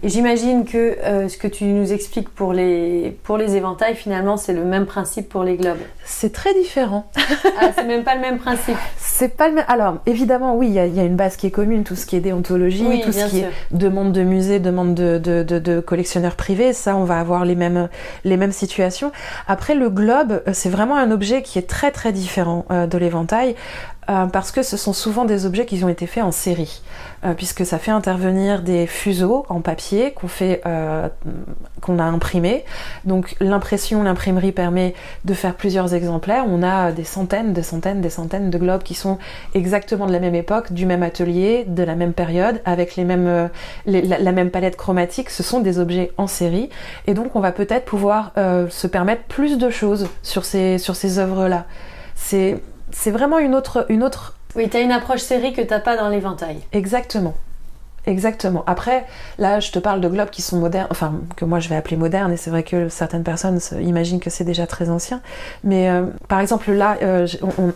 [0.02, 4.38] Et j'imagine que euh, ce que tu nous expliques pour les, pour les éventails, finalement,
[4.38, 5.80] c'est le même principe pour les globes.
[6.06, 7.12] C'est très différent.
[7.60, 8.78] ah, c'est même pas le même principe.
[8.98, 9.66] C'est pas le même.
[9.68, 12.22] Alors, évidemment, oui, il y, a une base qui est commune, tout ce qui est
[12.22, 16.72] déontologie, tout ce qui est demande de musée, demande de, de, de, de, collectionneurs privés,
[16.72, 17.90] ça, on va avoir les mêmes,
[18.24, 19.12] les mêmes situations.
[19.48, 22.98] Après, le globe, euh, c'est vraiment un objet qui est très très différent euh, de
[22.98, 23.56] l'éventail.
[24.10, 26.82] Euh, parce que ce sont souvent des objets qui ont été faits en série,
[27.24, 31.08] euh, puisque ça fait intervenir des fuseaux en papier qu'on fait, euh,
[31.80, 32.66] qu'on a imprimés.
[33.06, 34.96] Donc l'impression, l'imprimerie permet
[35.26, 36.46] de faire plusieurs exemplaires.
[36.48, 39.20] On a des centaines, des centaines, des centaines de globes qui sont
[39.54, 43.50] exactement de la même époque, du même atelier, de la même période, avec les mêmes,
[43.86, 45.30] la, même palette chromatique.
[45.30, 46.70] Ce sont des objets en série,
[47.06, 51.20] et donc on va peut-être pouvoir se permettre plus de choses sur ces sur ces
[51.20, 51.66] œuvres-là.
[52.16, 52.60] C'est
[52.92, 54.36] c'est vraiment une autre, une autre.
[54.56, 56.60] Oui, tu as une approche série que t'as pas dans l'éventail.
[56.72, 57.36] Exactement.
[58.06, 58.64] Exactement.
[58.66, 59.06] Après,
[59.38, 61.98] là, je te parle de globes qui sont modernes, enfin, que moi je vais appeler
[61.98, 65.22] modernes, et c'est vrai que certaines personnes imaginent que c'est déjà très ancien.
[65.64, 67.28] Mais euh, par exemple, là, euh,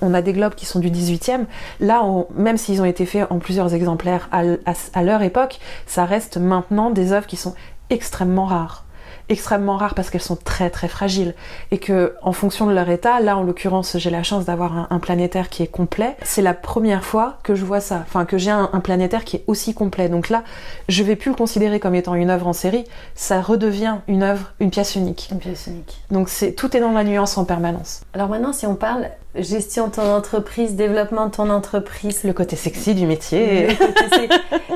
[0.01, 1.45] on, a des globes qui sont du 18e.
[1.79, 2.03] Là,
[2.35, 7.11] même s'ils ont été faits en plusieurs exemplaires à leur époque, ça reste maintenant des
[7.11, 7.53] œuvres qui sont
[7.89, 8.85] extrêmement rares
[9.33, 11.35] extrêmement rares parce qu'elles sont très très fragiles
[11.71, 14.99] et que en fonction de leur état, là en l'occurrence j'ai la chance d'avoir un,
[14.99, 16.15] planétaire qui est complet.
[16.23, 19.43] C'est la première fois que je vois ça, enfin que j'ai un, planétaire qui est
[19.47, 20.07] aussi complet.
[20.07, 20.43] Donc là,
[20.87, 24.53] je vais plus le considérer comme étant une œuvre en série, ça redevient une œuvre,
[24.59, 25.29] une pièce unique.
[25.31, 26.01] Une pièce unique.
[26.11, 28.01] Donc c'est tout est dans la nuance en permanence.
[28.13, 32.23] Alors maintenant, si on parle gestion de ton entreprise, développement de ton entreprise.
[32.23, 33.67] Le côté sexy du métier.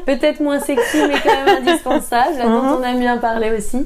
[0.06, 2.80] Peut-être moins sexy, mais quand même indispensable, dont uh-huh.
[2.80, 3.86] on aime bien parler aussi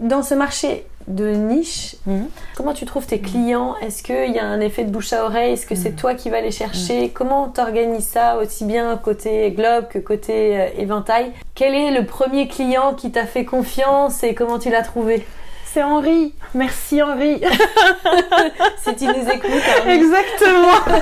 [0.00, 2.28] dans ce marché de niche, mhm.
[2.56, 3.74] comment tu trouves tes clients?
[3.82, 5.54] Est-ce qu'il y a un effet de bouche à oreille?
[5.54, 5.96] Est-ce que c'est mhm.
[5.96, 7.04] toi qui vas les chercher?
[7.04, 7.10] Mhm.
[7.10, 11.32] Comment tu organises ça aussi bien côté globe que côté euh, éventail?
[11.54, 15.26] Quel est le premier client qui t'a fait confiance et comment tu l'as trouvé?
[15.72, 16.34] C'est Henri.
[16.54, 17.40] Merci Henri.
[18.78, 19.50] si tu nous écoutes.
[19.86, 20.98] Exactement.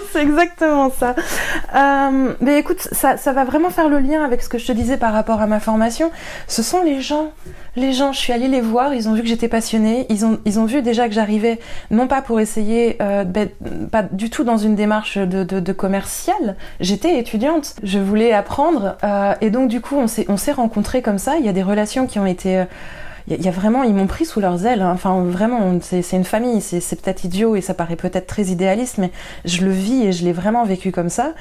[0.12, 1.14] c'est exactement ça.
[1.74, 4.72] Euh, mais écoute, ça, ça va vraiment faire le lien avec ce que je te
[4.72, 6.10] disais par rapport à ma formation.
[6.46, 7.32] Ce sont les gens
[7.76, 10.38] les gens, je suis allée les voir, ils ont vu que j'étais passionnée, ils ont,
[10.46, 13.50] ils ont vu déjà que j'arrivais, non pas pour essayer, euh, ben,
[13.92, 19.34] pas du tout dans une démarche de, de, commercial, j'étais étudiante, je voulais apprendre, euh,
[19.42, 21.62] et donc du coup on s'est, on s'est rencontrés comme ça, il y a des
[21.62, 22.64] relations qui ont été...
[23.28, 24.82] Il y, a vraiment, ils m'ont pris sous leurs ailes.
[24.82, 24.92] Hein.
[24.94, 26.60] Enfin, vraiment, c'est une famille.
[26.60, 29.10] C'est peut-être idiot et ça paraît peut-être très idéaliste, mais
[29.44, 31.32] je le vis et je l'ai vraiment vécu comme ça.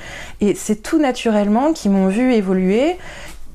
[0.42, 2.98] Et c'est tout naturellement qu'ils m'ont vu évoluer,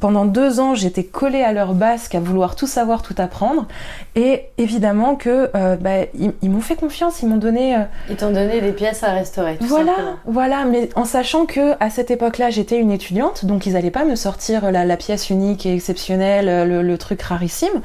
[0.01, 3.69] pendant deux ans, j'étais collée à leur basque à vouloir tout savoir, tout apprendre.
[4.17, 7.77] Et évidemment que euh, bah, ils, m'ont fait confiance, ils m'ont donné.
[7.77, 9.59] Euh, ils t'ont donné des pièces à restaurer.
[9.59, 10.65] Tout voilà, voilà.
[10.65, 14.17] Mais en sachant que à cette époque-là, j'étais une étudiante, donc ils n'allaient pas me
[14.17, 17.83] sortir la, pièce unique et exceptionnelle, le, le truc rarissime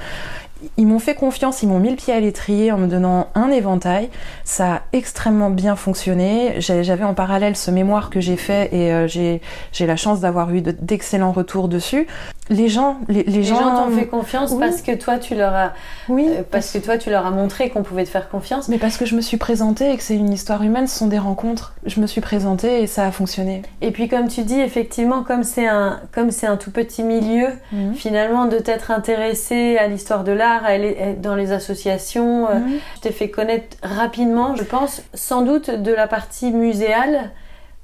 [0.78, 3.50] ils m'ont fait confiance, ils m'ont mis le pied à l'étrier en me donnant un
[3.50, 4.10] éventail.
[4.44, 6.56] Ça a extrêmement bien fonctionné.
[6.60, 9.41] J'avais en parallèle ce mémoire que j'ai fait et euh, j'ai
[9.86, 12.08] la chance d'avoir eu d'excellents retours dessus.
[12.49, 15.73] Les gens, les, gens, t'ont fait confiance parce que toi tu leur as,
[16.10, 18.69] oui, euh, parce que toi tu leur as montré qu'on pouvait te faire confiance.
[18.69, 21.08] Mais parce que je me suis présentée et que c'est une histoire humaine, ce sont
[21.08, 21.73] des rencontres.
[21.88, 23.63] Je me suis présentée et ça a fonctionné.
[23.81, 27.47] Et puis comme tu dis, effectivement, comme c'est un, comme c'est un tout petit milieu,
[27.71, 27.95] mhm.
[27.95, 32.47] finalement de t'être intéressé à l'histoire de l'art elle est dans les associations.
[32.47, 32.79] Euh, mhm.
[32.97, 37.31] Je t'ai fait connaître rapidement, je pense, sans doute de la partie muséale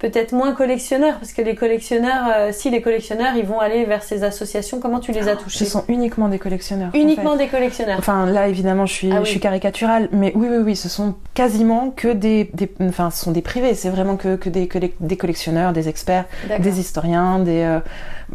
[0.01, 4.01] peut-être moins collectionneurs, parce que les collectionneurs, euh, si les collectionneurs, ils vont aller vers
[4.01, 6.89] ces associations, comment tu les as touchés Ce sont uniquement des collectionneurs.
[6.95, 7.99] Uniquement des collectionneurs.
[7.99, 11.13] Enfin, là, évidemment, je suis, ah je suis caricaturale, mais oui, oui, oui, ce sont
[11.35, 12.49] quasiment que des,
[12.81, 13.75] enfin, ce sont des privés.
[13.75, 16.25] C'est vraiment que, que, des, que des collectionneurs, des experts,
[16.59, 17.79] des historiens, des, euh,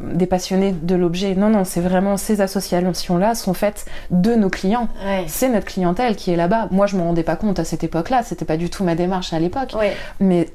[0.01, 1.35] des passionnés de l'objet.
[1.35, 4.89] Non, non, c'est vraiment ces associations-là sont faites de nos clients.
[5.27, 6.69] C'est notre clientèle qui est là-bas.
[6.71, 8.23] Moi, je me rendais pas compte à cette époque-là.
[8.23, 9.75] C'était pas du tout ma démarche à l'époque.
[10.21, 10.49] Mais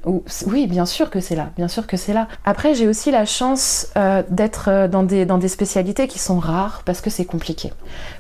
[0.46, 2.28] oui, bien sûr que c'est là, bien sûr que c'est là.
[2.46, 6.40] Après, j'ai aussi la chance euh, d'être euh, dans des, dans des spécialités qui sont
[6.40, 7.72] rares parce que c'est compliqué,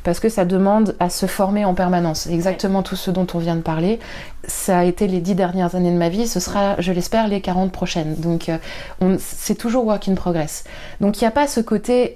[0.03, 2.27] parce que ça demande à se former en permanence.
[2.27, 3.99] Exactement tout ce dont on vient de parler,
[4.45, 7.41] ça a été les dix dernières années de ma vie, ce sera, je l'espère, les
[7.41, 8.15] 40 prochaines.
[8.15, 10.63] Donc, euh, c'est toujours work in progress.
[10.99, 12.13] Donc, il n'y a pas ce côté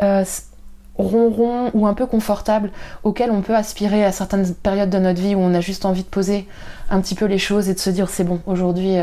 [0.97, 2.71] ronron ou un peu confortable
[3.03, 6.03] auquel on peut aspirer à certaines périodes de notre vie où on a juste envie
[6.03, 6.47] de poser
[6.89, 8.97] un petit peu les choses et de se dire c'est bon, aujourd'hui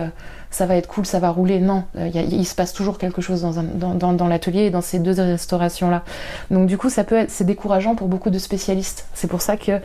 [0.53, 1.59] ça va être cool, ça va rouler.
[1.59, 6.05] Non, euh, il se passe toujours quelque chose dans, l'atelier et dans ces deux restaurations-là.
[6.51, 9.07] Donc du coup, ça peut c'est décourageant pour beaucoup de spécialistes.
[9.15, 9.81] C'est pour ça que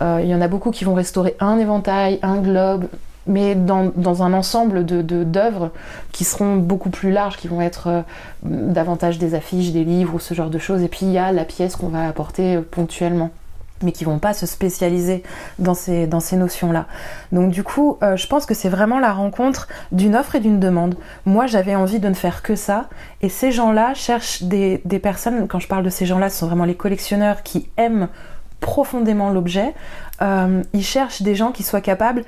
[0.00, 2.86] euh, y en a beaucoup qui vont restaurer un éventail, un globe,
[3.26, 5.70] mais dans, un ensemble de, d'œuvres
[6.12, 8.02] qui seront beaucoup plus larges, qui vont être euh,
[8.42, 10.82] davantage des affiches, des livres ou ce genre de choses.
[10.82, 13.30] Et puis il y a la pièce qu'on va apporter ponctuellement
[13.82, 15.22] mais qui vont pas se spécialiser
[15.58, 16.86] dans ces, dans ces notions-là.
[17.32, 20.60] Donc du coup, euh, je pense que c'est vraiment la rencontre d'une offre et d'une
[20.60, 20.94] demande.
[21.26, 22.88] Moi, j'avais envie de ne faire que ça,
[23.20, 26.46] et ces gens-là cherchent des, des, personnes, quand je parle de ces gens-là, ce sont
[26.46, 28.08] vraiment les collectionneurs qui aiment
[28.60, 29.74] profondément l'objet.
[30.22, 32.24] Euh, ils cherchent des gens qui soient capables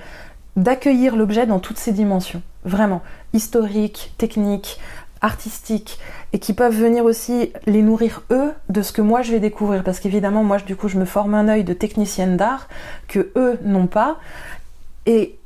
[0.56, 2.42] d'accueillir l'objet dans toutes ses dimensions.
[2.64, 3.02] Vraiment.
[3.32, 4.78] Historique, technique,
[5.20, 5.98] artistiques
[6.32, 9.82] et qui peuvent venir aussi les nourrir eux de ce que moi je vais découvrir
[9.82, 12.68] parce qu'évidemment moi du coup je me forme un œil de technicienne d'art
[13.08, 14.18] que eux n'ont pas
[15.06, 15.38] et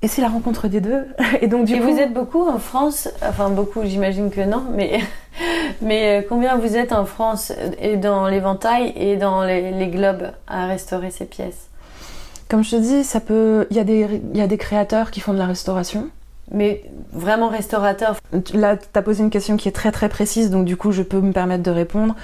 [0.00, 1.06] et c'est la rencontre des deux.
[1.40, 5.00] Et donc du et vous êtes beaucoup en France, enfin beaucoup, j'imagine que non, mais
[5.82, 10.30] mais euh, combien vous êtes en France et dans l'éventail et dans les, les, globes
[10.46, 11.67] à restaurer ces pièces?
[12.48, 15.10] Comme je te dis, ça peut, il y a des il y a des créateurs
[15.10, 16.08] qui font de la restauration.
[16.50, 16.82] mais
[17.12, 18.16] vraiment restaurateur.
[18.54, 21.02] Là, tu as posé une question qui est très très précise, donc du coup, je
[21.02, 22.14] peux me permettre de répondre.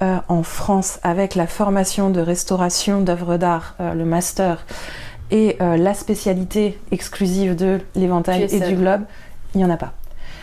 [0.00, 4.64] Euh, en France, avec la formation de restauration d'œuvres d'art, euh, le master,
[5.30, 9.02] et euh, la spécialité exclusive de l'éventail et du globe,
[9.54, 9.92] il n'y en a pas.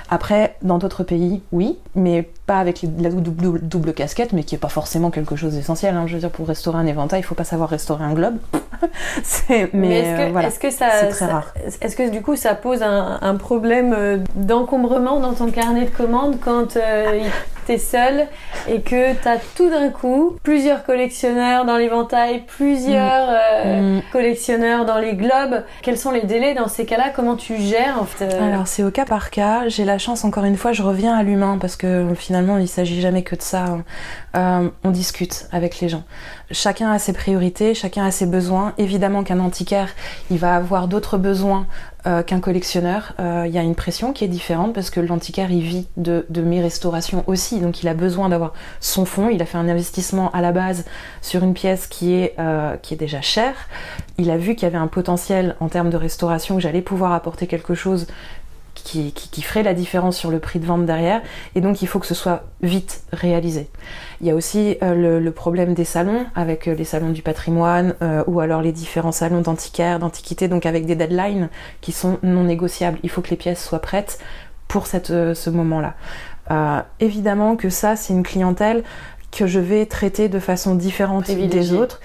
[0.10, 4.58] Après, dans d'autres pays, oui, mais pas avec la double, double casquette, mais qui est
[4.58, 5.96] pas forcément quelque chose d'essentiel.
[5.96, 6.06] Hein.
[6.06, 8.36] Je veux dire, pour restaurer un éventail, il faut pas savoir restaurer un globe.
[9.74, 11.54] mais, est-ce que, ça, c'est très rare.
[11.82, 16.38] Est-ce que du coup, ça pose un, problème euh, d'encombrement dans ton carnet de commandes
[16.44, 17.22] quand euh,
[17.66, 18.28] t'es seul
[18.68, 23.38] et que t'as tout d'un coup plusieurs collectionneurs dans l'éventail, plusieurs mm.
[23.66, 24.02] Euh, mm.
[24.12, 25.64] collectionneurs dans les globes?
[25.82, 27.10] Quels sont les délais dans ces cas-là?
[27.16, 29.68] Comment tu gères en fait Alors c'est au cas par cas.
[29.68, 33.02] J'ai la chance encore une fois, je reviens à l'humain parce que finalement il s'agit
[33.02, 33.78] jamais que de ça.
[34.36, 36.04] Euh, on discute avec les gens.
[36.52, 38.74] Chacun a ses priorités, chacun a ses besoins.
[38.78, 39.90] Évidemment qu'un antiquaire,
[40.30, 41.68] il va avoir d'autres besoins
[42.06, 43.14] euh, qu'un collectionneur.
[43.20, 46.26] Euh, il y a une pression qui est différente parce que l'antiquaire, il vit de,
[46.42, 47.60] mes restaurations aussi.
[47.60, 49.30] Donc il a besoin d'avoir son fonds.
[49.30, 50.86] Il a fait un investissement à la base
[51.22, 52.36] sur une pièce qui est,
[52.82, 53.56] qui est déjà chère.
[54.18, 57.12] Il a vu qu'il y avait un potentiel en termes de restauration, que j'allais pouvoir
[57.12, 58.08] apporter quelque chose
[58.74, 61.22] qui, qui, ferait la différence sur le prix de vente derrière.
[61.56, 63.68] Et donc il faut que ce soit vite réalisé.
[64.22, 67.96] Il y a aussi euh, le, problème des salons, avec euh, les salons du patrimoine
[68.02, 71.50] euh, ou alors les différents salons d'antiquaire, d'antiquité, donc avec des deadlines
[71.82, 73.00] qui sont non négociables.
[73.04, 74.20] Il faut que les pièces soient prêtes
[74.68, 75.96] pour cette, ce moment-là.
[77.02, 78.84] évidemment que ça, c'est une clientèle
[79.32, 82.00] que je vais traiter de façon différente des autres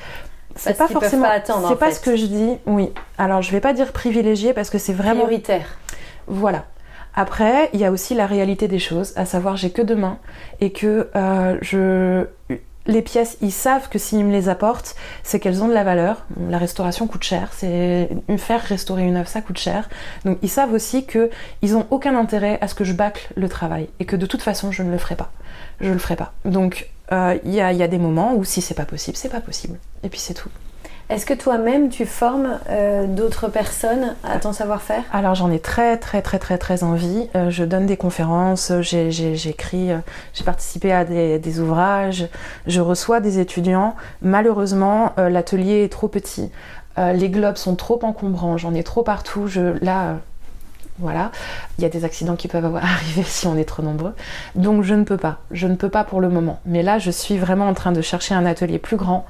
[0.56, 1.26] c'est pas forcément
[1.68, 4.78] c'est pas ce que je dis oui alors je vais pas dire privilégié parce que
[4.78, 5.78] c'est vraiment prioritaire
[6.26, 6.64] voilà
[7.18, 10.18] après, il y a aussi la réalité des choses, à savoir j'ai que deux mains
[10.60, 12.26] et que euh, je
[12.86, 16.24] les pièces, ils savent que s'ils me les apportent, c'est qu'elles ont de la valeur.
[16.48, 19.88] La restauration coûte cher, c'est faire restaurer une œuvre, ça coûte cher.
[20.24, 21.30] Donc ils savent aussi que
[21.62, 24.42] ils ont aucun intérêt à ce que je bâcle le travail et que de toute
[24.42, 25.32] façon je ne le ferai pas.
[25.80, 26.32] Je le ferai pas.
[26.44, 29.30] Donc euh, il y, a, y a des moments où si c'est pas possible, c'est
[29.30, 29.78] pas possible.
[30.02, 30.50] Et puis c'est tout.
[31.08, 35.04] Est-ce que toi-même tu formes euh, d'autres personnes à ton savoir-faire?
[35.12, 37.28] Alors j'en ai très très très très très envie.
[37.36, 39.98] Euh, je donne des conférences, j'écris, euh,
[40.34, 42.28] j'ai participé à des, ouvrages,
[42.66, 43.94] je reçois des étudiants.
[44.20, 46.50] Malheureusement, l'atelier est trop petit.
[46.98, 49.46] les globes sont trop encombrants, j'en ai trop partout.
[49.46, 50.16] Je, là,
[50.98, 51.30] voilà,
[51.78, 54.14] il y a des accidents qui peuvent arriver si on est trop nombreux.
[54.56, 56.58] Donc je ne peux pas, je ne peux pas pour le moment.
[56.66, 59.24] Mais là, je suis vraiment en train de chercher un atelier plus grand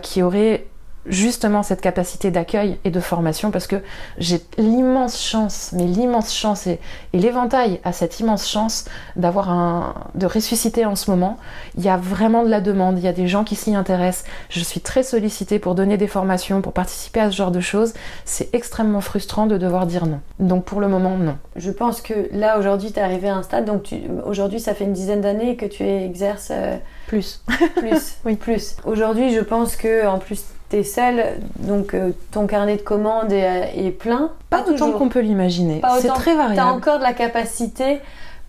[0.00, 0.64] qui aurait
[1.06, 3.76] justement cette capacité d'accueil et de formation parce que
[4.18, 6.80] j'ai l'immense chance, mais l'immense chance et,
[7.12, 8.86] l'éventail a cette immense chance
[9.16, 11.38] d'avoir un, de ressusciter en ce moment.
[11.76, 14.24] Il y a vraiment de la demande, il y a des gens qui s'y intéressent.
[14.48, 17.92] Je suis très sollicitée pour donner des formations, pour participer à ce genre de choses.
[18.24, 20.20] C'est extrêmement frustrant de devoir dire non.
[20.38, 21.36] Donc pour le moment, non.
[21.56, 23.88] Je pense que là aujourd'hui, tu es arrivé à un stade, donc
[24.24, 26.50] aujourd'hui, ça fait une dizaine d'années que tu exerces.
[26.50, 27.42] Euh, plus.
[27.76, 28.16] plus.
[28.24, 28.76] oui, plus.
[28.84, 31.22] Aujourd'hui, je pense que en plus t'es seule,
[31.58, 34.30] donc euh, ton carnet de commandes est, plein.
[34.48, 35.82] Pas, autant qu'on peut l'imaginer.
[36.00, 36.56] C'est très variable.
[36.56, 38.00] T'as encore de la capacité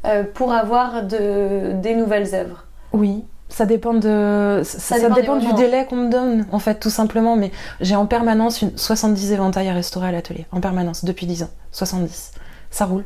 [0.05, 2.63] euh, pour avoir de, des nouvelles œuvres.
[2.93, 3.25] Oui.
[3.49, 7.51] Ça dépend de ça, dépend, du délai qu'on me donne en fait tout simplement mais
[7.81, 11.49] j'ai en permanence une 70 éventails à restaurer à l'atelier en permanence depuis 10 ans
[11.71, 12.31] 70
[12.71, 13.03] ça roule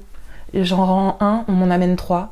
[0.53, 2.31] j'en rends un on m'en amène trois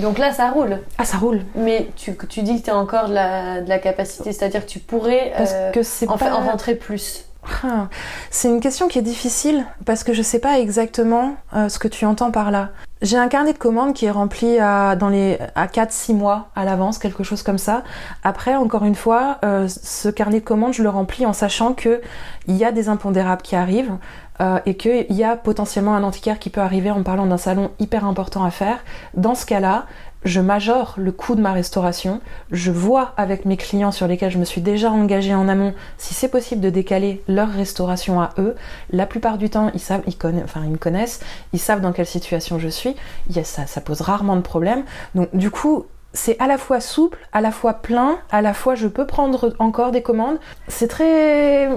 [0.00, 0.78] donc là, ça roule.
[0.98, 1.42] Ah, ça roule.
[1.54, 4.70] Mais tu, tu dis que tu as encore de la, de la capacité, c'est-à-dire que
[4.70, 7.24] tu pourrais parce euh, que en, en rentrer plus.
[7.64, 7.88] Ah,
[8.30, 11.88] c'est une question qui est difficile parce que je sais pas exactement euh, ce que
[11.88, 12.70] tu entends par là.
[13.02, 16.66] J'ai un carnet de commandes qui est rempli à, dans les, à 4-6 mois à
[16.66, 17.82] l'avance, quelque chose comme ça.
[18.22, 22.00] Après, encore une fois, euh, ce carnet de commandes, je le remplis en sachant qu'il
[22.48, 23.94] y a des impondérables qui arrivent
[24.40, 27.70] euh, et qu'il y a potentiellement un antiquaire qui peut arriver en parlant d'un salon
[27.78, 28.78] hyper important à faire.
[29.14, 29.86] Dans ce cas-là,
[30.24, 34.38] je majore le coût de ma restauration, je vois avec mes clients sur lesquels je
[34.38, 38.54] me suis déjà engagée en amont si c'est possible de décaler leur restauration à eux.
[38.90, 41.20] La plupart du temps, ils savent, ils connaissent, enfin ils me connaissent,
[41.52, 42.96] ils savent dans quelle situation je suis.
[43.44, 44.84] ça, ça pose rarement de problème.
[45.14, 48.74] Donc du coup, c'est à la fois souple, à la fois plein, à la fois
[48.74, 50.38] je peux prendre encore des commandes.
[50.68, 51.68] C'est très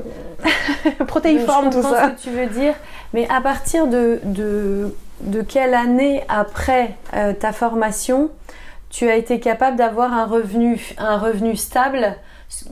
[1.08, 2.10] protéiforme tout ça.
[2.10, 2.74] ce que tu veux dire,
[3.14, 8.32] mais à partir de, de, de quelle année après euh, ta formation
[8.94, 12.16] tu as été capable d'avoir un revenu, un revenu stable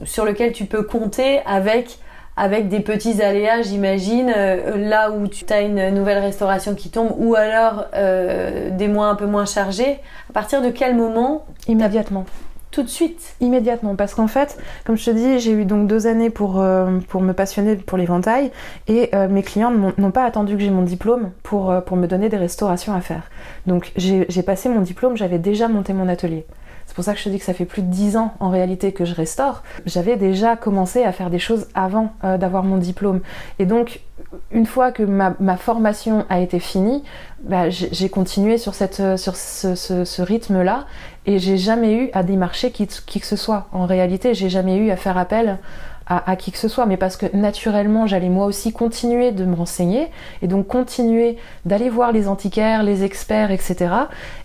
[0.04, 1.98] sur lequel tu peux compter avec
[2.36, 7.12] avec des petits aléas, j'imagine, euh, là où tu as une nouvelle restauration qui tombe,
[7.18, 9.98] ou alors euh, des mois un peu moins chargés.
[10.30, 12.24] À partir de quel moment Immédiatement.
[12.70, 16.06] tout de suite Immédiatement, parce qu'en fait, comme je te dis, j'ai eu donc deux
[16.06, 18.50] années pour, euh, pour me passionner pour l'éventail
[18.88, 22.38] et mes clients n'ont pas attendu que j'ai mon diplôme pour, pour me donner des
[22.38, 23.24] restaurations à faire.
[23.66, 26.46] Donc j'ai passé mon diplôme, j'avais déjà monté mon atelier.
[26.86, 28.50] C'est pour ça que je te dis que ça fait plus de dix ans en
[28.50, 29.62] réalité que je restaure.
[29.86, 33.20] J'avais déjà commencé à faire des choses avant d'avoir mon diplôme.
[33.58, 34.00] Et donc,
[34.50, 37.02] une fois que ma, ma formation a été finie,
[37.42, 40.86] bah, j'ai continué sur, sur ce, rythme-là
[41.26, 43.68] et j'ai jamais eu à démarcher qui, que ce soit.
[43.72, 45.58] En réalité, j'ai jamais eu à faire appel
[46.06, 49.54] à, qui que ce soit, mais parce que naturellement, j'allais moi aussi continuer de me
[49.54, 50.08] renseigner
[50.42, 53.94] et donc continuer d'aller voir les antiquaires, les experts, etc.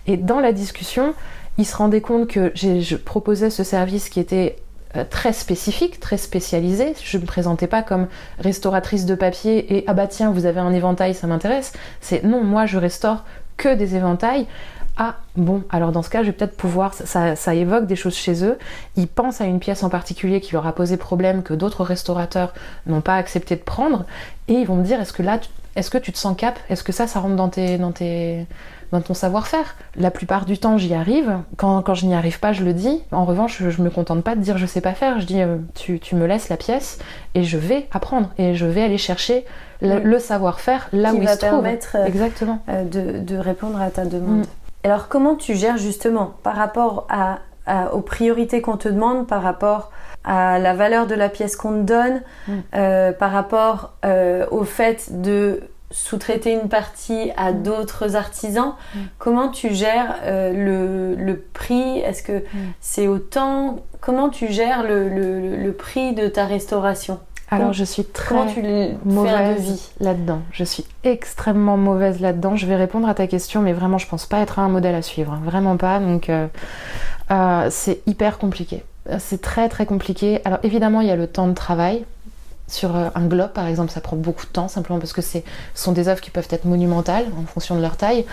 [0.06, 1.12] Et dans la discussion,
[1.58, 4.56] ils se rendaient compte que je proposais ce service qui était
[4.96, 6.94] euh, très spécifique, très spécialisé.
[7.02, 8.06] Je ne me présentais pas comme
[8.38, 11.74] restauratrice de papier et ah bah tiens, vous avez un éventail, ça m'intéresse.
[12.00, 13.24] C'est non, moi je restaure
[13.58, 14.46] que des éventails
[15.00, 18.44] ah bon, alors dans ce cas, je vais peut-être pouvoir, ça, évoque des choses chez
[18.44, 18.58] eux,
[18.96, 22.52] ils pensent à une pièce en particulier qui leur a posé problème, que d'autres restaurateurs
[22.86, 24.06] n'ont pas accepté de prendre,
[24.48, 25.38] et ils vont me dire, est-ce que là,
[25.76, 26.58] est-ce que tu te sens cap?
[26.68, 28.44] Est-ce que ça, ça rentre dans, tes, dans, tes,
[28.92, 31.38] dans ton savoir-faire La plupart du temps, j'y arrive.
[31.56, 33.02] Quand, quand je n'y arrive pas, je le dis.
[33.12, 35.20] En revanche, je, me contente pas de dire je sais pas faire.
[35.20, 36.98] Je dis euh, tu, tu, me laisses la pièce
[37.34, 39.44] et je vais apprendre et je vais aller chercher
[39.80, 41.50] le, savoir-faire là où il se trouve.
[41.50, 42.60] permettre euh, Exactement.
[42.68, 44.40] Euh, de, de, répondre à ta demande.
[44.40, 44.44] Mm.
[44.84, 47.40] Alors comment tu gères justement par rapport à,
[47.92, 49.90] aux priorités qu'on te demande, par rapport
[50.24, 52.52] à la valeur de la pièce qu'on te donne, mm.
[52.74, 53.92] euh, par rapport
[54.50, 55.60] au fait de
[55.90, 57.62] sous-traiter une partie à mm.
[57.62, 58.74] d'autres artisans.
[58.94, 58.98] Mm.
[59.18, 61.98] Comment tu gères euh, le, prix?
[61.98, 62.44] Est-ce que
[62.80, 63.80] c'est autant?
[64.00, 67.18] Comment tu gères le prix de ta restauration?
[67.50, 68.34] Alors je suis très
[69.04, 70.40] mauvaise là-dedans.
[70.52, 72.56] Je suis extrêmement mauvaise là-dedans.
[72.56, 75.02] Je vais répondre à ta question, mais vraiment je pense pas être un modèle à
[75.02, 75.40] suivre, hein.
[75.44, 75.98] vraiment pas.
[75.98, 76.46] Donc euh,
[77.30, 78.84] euh, c'est hyper compliqué.
[79.18, 80.40] C'est très très compliqué.
[80.44, 82.04] Alors évidemment il y a le temps de travail.
[82.68, 85.38] Sur euh, un globe par exemple, ça prend beaucoup de temps simplement parce que ce
[85.74, 88.24] sont des œuvres qui peuvent être monumentales en fonction de leur taille.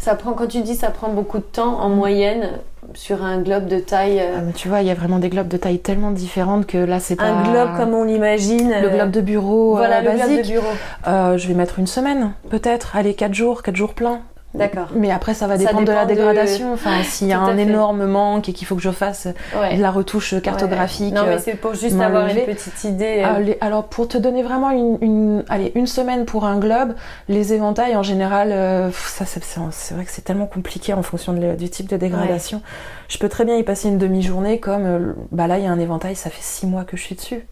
[0.00, 2.50] Ça prend, quand tu dis ça prend beaucoup de temps, en moyenne,
[2.94, 4.20] sur un globe de taille.
[4.20, 6.78] Euh, ah, tu vois, il y a vraiment des globes de taille tellement différentes que
[6.78, 7.24] là, c'est pas.
[7.24, 8.72] Un globe comme on l'imagine.
[8.80, 9.76] Le globe de bureau.
[9.76, 10.66] Voilà, euh, le globe de bureau.
[11.06, 12.96] Euh, je vais mettre une semaine, peut-être.
[12.96, 14.20] Allez, 4 jours, 4 jours pleins.
[14.54, 14.88] D'accord.
[14.94, 16.72] Mais après, ça va dépendre de la dégradation.
[16.72, 19.90] Enfin, s'il y a un énorme manque et qu'il faut que je fasse de la
[19.90, 21.14] retouche cartographique.
[21.14, 23.22] Non, mais c'est pour juste avoir une petite idée.
[23.24, 23.54] Euh.
[23.60, 26.94] alors, pour te donner vraiment une, allez, une semaine pour un globe,
[27.28, 31.70] les éventails en général, euh, ça, c'est vrai que c'est tellement compliqué en fonction du
[31.70, 32.62] type de dégradation.
[33.08, 35.72] Je peux très bien y passer une demi-journée, comme euh, bah là, il y a
[35.72, 37.46] un éventail, ça fait six mois que je suis dessus.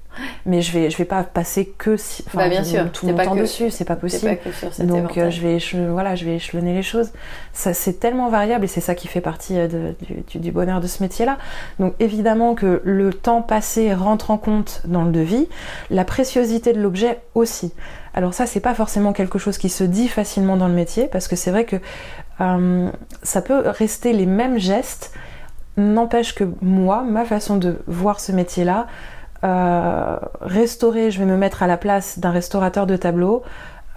[0.44, 3.34] Mais je vais je vais pas passer que si, bah, bien sûr tout mon temps
[3.34, 4.38] dessus c'est pas possible.
[4.80, 5.58] donc euh, je vais
[5.90, 7.10] voilà je vais échelonner les choses.
[7.52, 9.94] Ça c'est tellement variable et c'est ça qui fait partie euh, de,
[10.30, 11.38] du, du, bonheur de ce métier là
[11.78, 15.48] donc évidemment que le temps passé rentre en compte dans le devis
[15.90, 17.72] la préciosité de l'objet aussi.
[18.14, 21.28] Alors ça c'est pas forcément quelque chose qui se dit facilement dans le métier parce
[21.28, 21.76] que c'est vrai que
[22.40, 22.88] euh,
[23.22, 25.12] ça peut rester les mêmes gestes
[25.76, 28.86] n'empêche que moi ma façon de voir ce métier là
[29.44, 33.42] euh, restaurer, je vais me mettre à la place d'un restaurateur de tableau.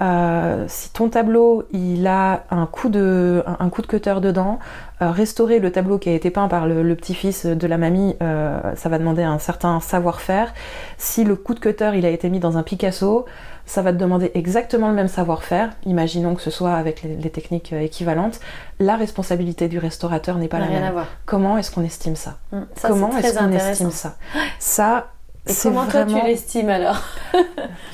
[0.01, 4.59] Euh, si ton tableau il a un coup de un, coup de cutter dedans,
[5.01, 8.89] euh, restaurer le tableau qui a été peint par le, petit-fils de la mamie, ça
[8.89, 10.53] va demander un certain savoir-faire.
[10.97, 13.25] Si le coup de cutter il a été mis dans un Picasso,
[13.65, 15.69] ça va te demander exactement le même savoir-faire.
[15.85, 18.39] Imaginons que ce soit avec les, techniques équivalentes.
[18.79, 20.93] La responsabilité du restaurateur n'est pas la même.
[21.25, 22.57] Comment est-ce qu'on estime ça, mmh.
[22.75, 24.15] ça Comment est-ce qu'on estime ça?
[24.57, 25.11] Ça,
[25.47, 27.01] et comment toi tu l'estimes alors?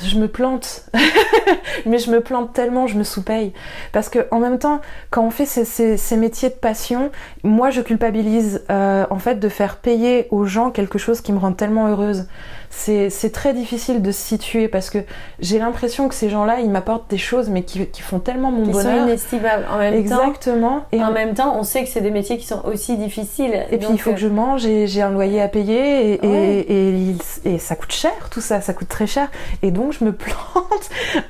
[0.04, 0.86] Je me plante,
[1.86, 3.54] mais je me plante tellement, je me sous-paye.
[3.92, 7.12] Parce que en même temps, quand on fait ces, métiers de passion,
[7.44, 11.38] moi je culpabilise euh, en fait de faire payer aux gens quelque chose qui me
[11.38, 12.28] rend tellement heureuse
[12.70, 15.00] c'est très difficile de se situer parce que
[15.40, 18.94] j'ai l'impression que ces gens-là, ils m'apportent des choses, mais qui, font tellement mon bonheur.
[18.94, 20.86] Ils sont inestimables en même Exactement.
[20.92, 23.66] Et en, même temps, on sait que c'est des métiers qui sont aussi difficiles.
[23.72, 27.76] Et puis il faut que je mange, j'ai un loyer à payer et, et, ça
[27.76, 29.30] coûte cher, tout ça, ça coûte très cher.
[29.62, 30.36] Et donc je me plante.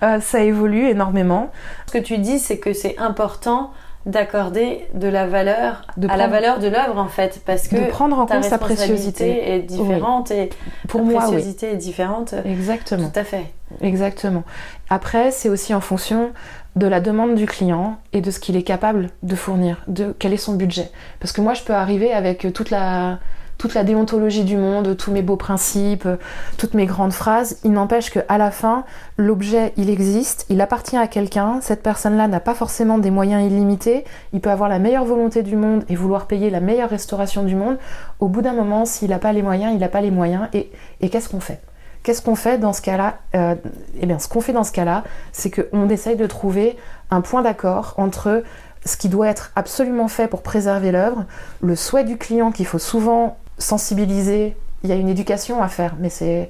[0.04, 1.52] Euh, ça évolue énormément.
[1.88, 3.72] Ce que tu dis, c'est que c'est important
[4.06, 8.20] d'accorder de la valeur à la valeur de l'œuvre en fait parce que de prendre
[8.20, 9.56] en compte sa préciosité.
[9.56, 10.50] est différente et
[10.88, 12.36] pour la moi préciosité est différente.
[12.46, 13.10] Exactement.
[13.10, 13.46] Tout à fait.
[13.82, 14.44] Exactement.
[14.90, 16.32] Après c'est aussi en fonction
[16.76, 20.34] de la demande du client et de ce qu'il est capable de fournir de quel
[20.34, 20.92] est son budget.
[21.20, 23.18] Parce que moi je peux arriver avec toute la
[23.66, 26.08] toute la déontologie du monde, tous mes beaux principes,
[26.56, 27.58] toutes mes grandes phrases.
[27.64, 28.84] Il n'empêche qu'à la fin,
[29.18, 31.58] l'objet, il existe, il appartient à quelqu'un.
[31.62, 34.06] Cette personne-là n'a pas forcément des moyens illimités.
[34.34, 37.56] Il peut avoir la meilleure volonté du monde et vouloir payer la meilleure restauration du
[37.56, 37.80] monde.
[38.20, 40.48] Au bout d'un moment, s'il n'a pas les moyens, il n'a pas les moyens.
[40.54, 40.70] Et,
[41.10, 41.60] qu'est-ce qu'on fait?
[42.04, 43.56] Qu'est-ce qu'on fait dans ce cas-là euh,
[44.00, 46.78] Eh bien, ce qu'on fait dans ce cas-là, c'est qu'on essaye de trouver
[47.10, 48.44] un point d'accord entre
[48.86, 51.26] ce qui doit être absolument fait pour préserver l'œuvre,
[51.64, 54.56] le souhait du client qu'il faut souvent sensibiliser.
[54.84, 56.50] Il y a une éducation à faire, mais c'est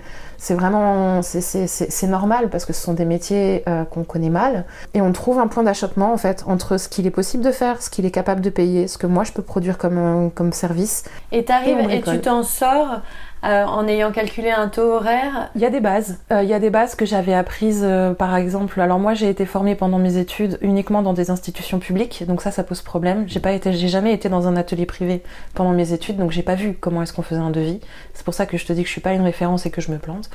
[0.49, 5.13] vraiment c'est normal parce que ce sont des métiers euh, qu'on connaît mal et on
[5.13, 8.05] trouve un point d'achoppement en fait entre ce qu'il est possible de faire, ce qu'il
[8.05, 11.05] est capable de payer, ce que moi je peux produire comme, comme service.
[11.31, 12.99] Et, arrives et, et tu t'en sors
[13.45, 16.19] euh, en ayant calculé un taux horaire Il y a des bases.
[16.31, 18.81] Euh, il y a des bases que j'avais apprises, euh, par exemple.
[18.81, 22.49] Alors moi, j'ai été formée pendant mes études uniquement dans des institutions publiques, donc ça,
[22.49, 23.25] ça pose problème.
[23.27, 25.21] J'ai pas été, j'ai jamais été dans un atelier privé
[25.53, 27.81] pendant mes études, donc j'ai pas vu comment est-ce qu'on faisait un devis.
[28.15, 29.81] C'est pour ça que je te dis que je suis pas une référence et que
[29.81, 30.31] je me plante,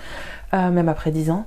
[0.52, 1.46] même après 10 ans.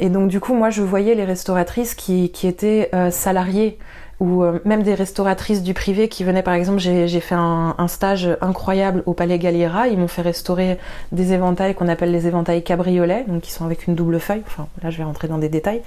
[0.00, 3.78] Et donc du coup, moi, je voyais les restauratrices qui, qui étaient salariées
[4.20, 8.28] ou euh, même des restauratrices du privé qui venaient par exemple j'ai fait un, stage
[8.40, 9.88] incroyable au Palais Galliera.
[9.88, 10.78] Ils m'ont fait restaurer
[11.12, 14.42] des éventails qu'on appelle les éventails cabriolets donc qui sont avec une double feuille.
[14.46, 15.82] Enfin là je vais rentrer dans des détails.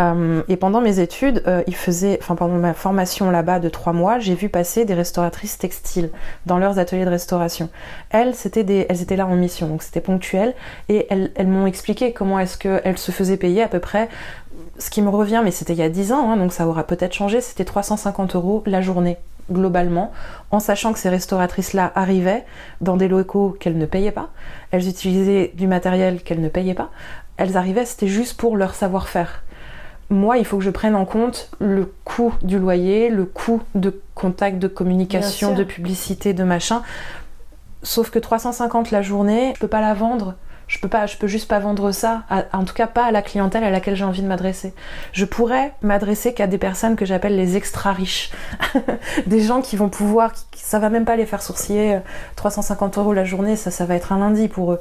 [0.00, 3.92] Euh, et pendant mes études euh, ils faisaient enfin pendant ma formation là-bas de trois
[3.92, 6.10] mois j'ai vu passer des restauratrices textiles
[6.46, 7.68] dans leurs ateliers de restauration.
[8.10, 10.54] Elles c'était elles étaient là en mission donc c'était ponctuel.
[10.88, 14.08] Et elles, elles m'ont expliqué comment est-ce qu'elles se faisaient payer à peu près
[14.78, 16.84] ce qui me revient, mais c'était il y a 10 ans, hein, donc ça aura
[16.84, 19.18] peut-être changé, c'était 350 euros la journée
[19.50, 20.12] globalement,
[20.50, 22.44] en sachant que ces restauratrices-là arrivaient
[22.80, 24.30] dans des locaux qu'elles ne payaient pas,
[24.70, 26.90] elles utilisaient du matériel qu'elles ne payaient pas,
[27.36, 29.42] elles arrivaient, c'était juste pour leur savoir-faire.
[30.08, 34.00] Moi, il faut que je prenne en compte le coût du loyer, le coût de
[34.14, 36.82] contact, de communication, de publicité, de machin.
[37.82, 40.34] Sauf que 350 la journée, je peux pas la vendre
[40.68, 43.22] je peux pas, je peux juste pas vendre ça, en tout cas pas à la
[43.22, 44.74] clientèle à laquelle j'ai envie de m'adresser.
[45.12, 48.30] Je pourrais m'adresser qu'à des personnes que j'appelle les extra riches,
[49.26, 52.00] des gens qui vont pouvoir, ça va même pas les faire sourciller
[52.34, 54.80] 350 euros la journée, ça va être un lundi pour eux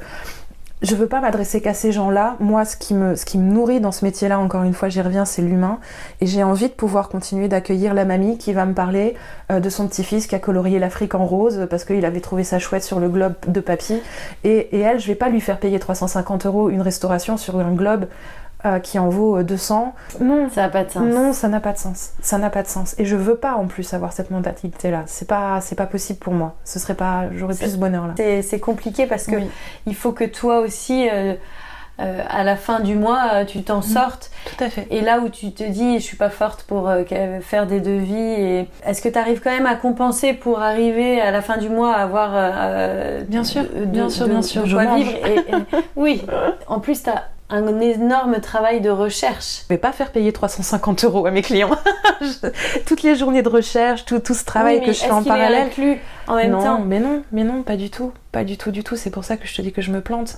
[0.81, 2.35] je veux pas m'adresser qu'à ces gens-là.
[2.39, 5.79] Moi, ce qui, me, nourrit dans ce métier-là, encore une fois, j'y reviens, c'est l'humain.
[6.21, 9.15] Et j'ai envie de pouvoir continuer d'accueillir la mamie qui va me parler
[9.51, 12.59] euh, de son petit-fils qui a colorié l'Afrique en rose parce qu'il avait trouvé ça
[12.59, 14.01] chouette sur le globe de papy.
[14.43, 17.73] Et, et elle, je vais pas lui faire payer 350 euros une restauration sur un
[17.73, 18.07] globe
[18.65, 19.93] euh, qui en vaut 200.
[20.19, 21.03] Euh, non, ça n'a pas de sens.
[21.03, 22.13] Non, ça n'a pas de sens.
[22.21, 22.95] Ça n'a pas de sens.
[22.97, 25.03] Et je veux pas en plus avoir cette mentalité-là.
[25.05, 26.55] C'est pas, c'est pas possible pour moi.
[26.63, 28.15] Ce serait pas, j'aurais plus ce bonheur-là.
[28.41, 29.35] C'est compliqué parce que
[29.85, 31.07] il faut que toi aussi.
[32.01, 33.83] Euh, à la fin du mois, tu t'en mm.
[33.83, 34.29] sortes.
[34.45, 34.85] Tout à fait.
[34.89, 36.91] Et là où tu te dis, je suis pas forte pour
[37.39, 41.31] faire des devis, et est-ce que tu arrives quand même à compenser pour arriver à
[41.31, 42.31] la fin du mois à avoir.
[43.29, 44.65] bien sûr, bien sûr, bien sûr.
[44.65, 45.13] je vivre
[45.95, 46.21] Oui.
[46.67, 49.61] En plus, tu as un énorme travail de recherche.
[49.63, 51.71] Je vais pas faire payer 350 euros à mes clients.
[52.85, 55.69] Toutes les journées de recherche, tout, tout ce travail que je fais en parallèle.
[56.27, 56.81] En même non, temps?
[56.81, 58.95] mais non, mais non, pas du tout, pas du tout, du tout.
[58.95, 60.37] C'est pour ça que je te dis que je me plante.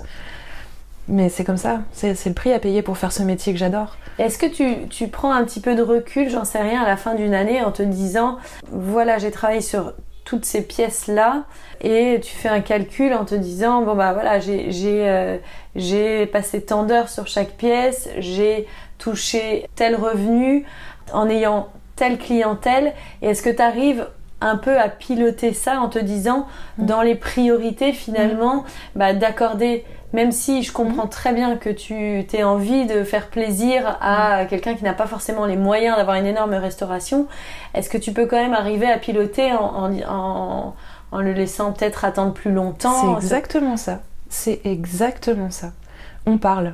[1.10, 3.96] Mais c'est comme ça, c'est le prix à payer pour faire ce métier que j'adore.
[4.20, 6.98] Est-ce que tu, tu, prends un petit peu de recul, j'en sais rien, à la
[6.98, 8.38] fin d'une année en te disant,
[8.70, 9.94] voilà, j'ai travaillé sur
[10.28, 11.46] toutes ces pièces-là
[11.80, 16.84] et tu fais un calcul en te disant bon bah voilà j'ai euh, passé tant
[16.84, 18.68] d'heures sur chaque pièce, j'ai
[18.98, 20.66] touché tel revenu
[21.14, 24.06] en ayant telle clientèle et est-ce que tu arrives
[24.42, 26.86] un peu à piloter ça en te disant mm.
[26.86, 28.64] dans les priorités finalement mm.
[28.96, 29.84] bah, d'accorder
[30.14, 31.10] même si je comprends mhm.
[31.10, 35.46] très bien que tu aies envie de faire plaisir à quelqu'un qui n'a pas forcément
[35.46, 37.28] les moyens d'avoir une énorme restauration,
[37.74, 40.74] est-ce que tu peux quand même arriver à piloter en,
[41.14, 43.18] le laissant peut-être attendre plus longtemps?
[43.20, 44.02] C'est exactement ça.
[44.30, 45.72] C'est exactement ça.
[46.26, 46.74] On parle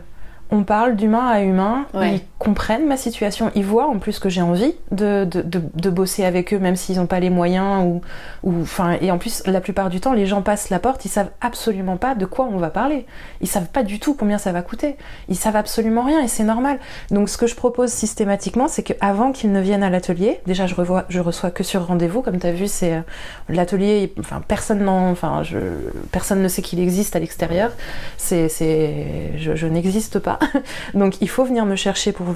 [0.54, 4.44] on parle d'humain à humain, ils comprennent ma situation, ils voient en plus que j'ai
[4.44, 7.84] envie de, de, bosser avec eux, même s'ils n'ont pas les moyens.
[7.84, 8.02] Ou,
[8.44, 11.10] ou, enfin, et en plus, la plupart du temps, les gens passent la porte, ils
[11.10, 13.08] savent absolument pas de quoi on va parler.
[13.42, 14.96] Ils savent pas du tout combien ça va coûter.
[15.28, 16.80] Ils savent absolument rien et c'est normal.
[17.10, 20.76] Donc ce que je propose systématiquement, c'est qu'avant qu'ils ne viennent à l'atelier, déjà je,
[20.76, 23.02] revois, je reçois que sur rendez-vous, comme tu as vu, c'est euh,
[23.50, 25.58] l'atelier, enfin personne, enfin, je,
[26.12, 27.72] personne ne sait qu'il existe à l'extérieur.
[28.18, 28.50] C'est,
[29.38, 30.38] je, je n'existe pas.
[30.94, 32.28] Donc il faut venir me chercher pour,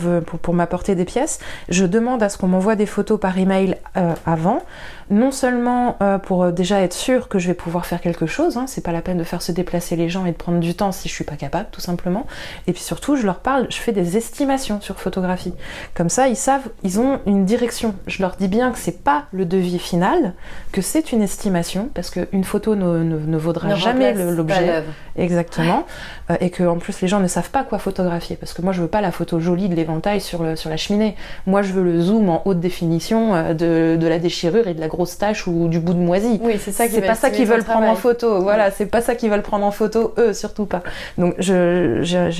[0.42, 1.40] pour, m'apporter des pièces.
[1.70, 4.64] Je demande à ce qu'on m'envoie des photos par email euh, avant.
[5.10, 8.66] Non seulement euh, pour déjà être sûr que je vais pouvoir faire quelque chose, hein,
[8.68, 10.92] c'est pas la peine de faire se déplacer les gens et de prendre du temps
[10.92, 12.26] si je suis pas capable, tout simplement.
[12.68, 15.54] Et puis surtout, je leur parle, je fais des estimations sur photographie.
[15.94, 17.96] Comme ça, ils savent, ils ont une direction.
[18.08, 20.34] Je leur dis bien que c'est pas le devis final,
[20.72, 24.84] que c'est une estimation, parce qu'une photo ne, ne, vaudra jamais l'objet.
[25.16, 25.86] Exactement.
[26.30, 28.74] Euh, et que en plus les gens ne savent pas quoi photographier, parce que moi
[28.74, 31.16] je veux pas la photo jolie de l'éventail sur, sur la cheminée.
[31.46, 34.80] Moi je veux le zoom en haute définition euh, de, de la déchirure et de
[34.80, 36.40] la grosse tache ou du bout de moisie.
[36.42, 38.42] Oui, c'est ça qui pas ça qu'ils veulent prendre en photo.
[38.42, 40.82] Voilà, c'est pas ça qu'ils veulent prendre en photo, eux surtout pas.
[41.18, 42.32] Donc je, je,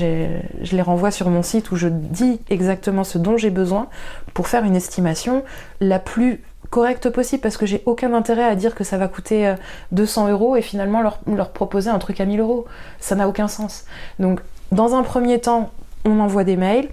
[0.60, 3.86] je les renvoie sur mon site où je dis exactement ce dont j'ai besoin
[4.34, 5.44] pour faire une estimation
[5.80, 9.54] la plus correcte possible parce que j'ai aucun intérêt à dire que ça va coûter
[9.92, 12.66] 200 euh, euros et finalement leur, leur proposer un truc à 1000 euros.
[12.98, 13.84] Ça n'a aucun sens.
[14.18, 14.40] Donc,
[14.72, 15.70] dans un premier temps,
[16.04, 16.88] on envoie des mails,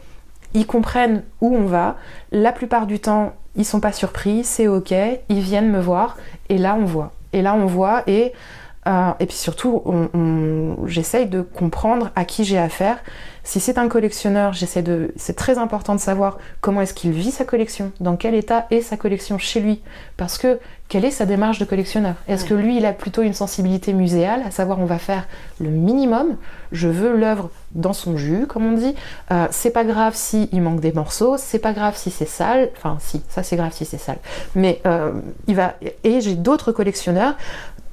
[0.56, 1.97] ils comprennent où on va.
[2.32, 4.93] La plupart du temps, ils sont pas surpris, c'est ok,
[5.30, 6.18] ils viennent me voir
[6.49, 7.12] et là on voit.
[7.34, 8.34] Et là on voit et
[8.88, 9.84] euh, et puis surtout,
[10.86, 12.99] j'essaye de comprendre à qui j'ai affaire.
[13.45, 15.13] Si c'est un collectionneur, j'essaie de.
[15.17, 18.81] C'est très important de savoir comment est-ce qu'il vit sa collection, dans quel état est
[18.81, 19.81] sa collection chez lui,
[20.17, 22.15] parce que quelle est sa démarche de collectionneur?
[22.27, 25.27] Est-ce que lui, il a plutôt une sensibilité muséale, à savoir on va faire
[25.59, 26.37] le minimum.
[26.71, 28.95] Je veux l'œuvre dans son jus, comme on dit.
[29.31, 32.71] Euh, c'est pas grave si il manque des morceaux, c'est pas grave si c'est sale.
[32.77, 34.17] Enfin, si, ça c'est grave si c'est sale.
[34.55, 35.11] Mais euh,
[35.45, 35.75] il va.
[36.03, 37.35] Et j'ai d'autres collectionneurs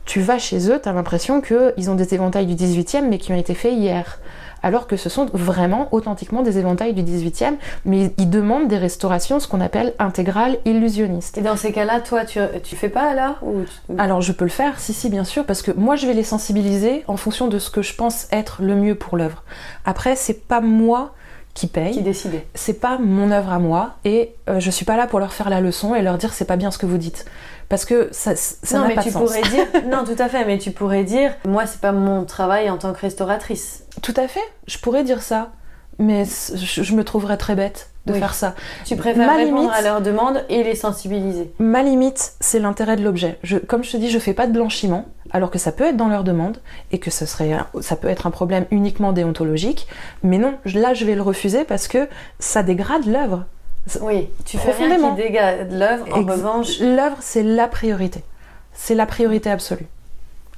[0.04, 3.32] tu vas chez eux, tu as l'impression qu'ils ont des éventails du 18e mais qui
[3.32, 4.18] ont été faits hier.
[4.62, 7.54] Alors que ce sont vraiment authentiquement des éventails du 18e,
[7.84, 11.38] mais ils demandent des restaurations, ce qu'on appelle intégrales illusionnistes.
[11.38, 13.64] Et dans ces cas-là, toi, tu, tu fais pas alors ou
[13.98, 16.22] Alors je peux le faire, si, si, bien sûr, parce que moi je vais les
[16.22, 19.42] sensibiliser en fonction de ce que je pense être le mieux pour l'œuvre.
[19.84, 21.12] Après, c'est pas moi
[21.54, 21.92] qui paye.
[21.92, 22.40] Qui décide.
[22.54, 25.50] C'est pas mon œuvre à moi et euh, je suis pas là pour leur faire
[25.50, 27.26] la leçon et leur dire c'est pas bien ce que vous dites.
[27.68, 29.22] Parce que ça, ça pas tu de sens.
[29.22, 32.70] Pourrais dire, non, tout à fait, mais tu pourrais dire moi c'est pas mon travail
[32.70, 33.84] en tant que restauratrice.
[34.02, 35.52] Tout à fait, je pourrais dire ça,
[35.98, 38.54] mais je, me trouverais très bête de faire ça.
[38.84, 41.52] Tu préfères répondre à leurs demandes et les sensibiliser.
[41.58, 43.38] Ma limite, c'est l'intérêt de l'objet.
[43.68, 46.08] Comme je te dis, je fais pas de blanchiment alors que ça peut être dans
[46.08, 46.58] leur demande
[46.90, 49.86] et que ce serait, ça peut être un problème uniquement déontologique.
[50.22, 52.08] Mais non, là, je vais le refuser parce que
[52.38, 53.46] ça dégrade l'œuvre.
[54.00, 56.06] Oui, tu fais rien qui dégrade l'œuvre.
[56.12, 58.22] En revanche, l'œuvre, c'est la priorité.
[58.72, 59.86] C'est la priorité absolue.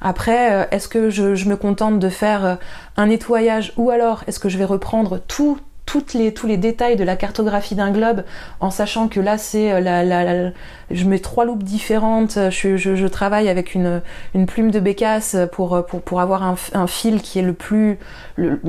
[0.01, 2.55] Après, euh, est-ce que je, je, me contente de faire euh,
[2.97, 6.97] un nettoyage ou alors est-ce que je vais reprendre tout toutes les, tous les détails
[6.97, 8.24] de la cartographie d'un globe,
[8.61, 10.51] en sachant que là, c'est euh, la, la,
[10.91, 14.01] je mets trois loupes différentes, je, je, travaille avec une,
[14.47, 17.99] plume de bécasse pour, pour, avoir un, fil qui est le plus,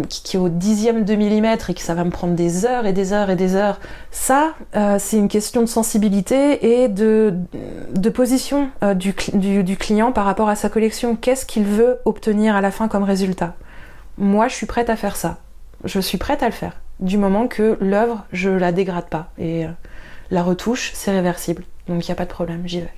[0.09, 2.93] qui est au dixième de millimètre et que ça va me prendre des heures et
[2.93, 3.79] des heures et des heures.
[4.11, 7.33] Ça, euh, c'est une question de sensibilité et de,
[8.13, 11.15] position euh, du client par rapport à sa collection.
[11.15, 13.55] Qu'est-ce qu'il veut obtenir à la fin comme résultat?
[14.17, 15.37] Moi, je suis prête à faire ça.
[15.83, 19.29] Je suis prête à le faire du moment que l'œuvre, je la dégrade pas.
[19.37, 19.69] Et euh,
[20.31, 21.63] la retouche, c'est réversible.
[21.87, 22.93] Donc il n'y a pas de problème, j'y vais.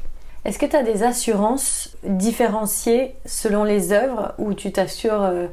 [0.46, 5.48] Est-ce que tu as des assurances différenciées selon les œuvres ou tu t'assures euh,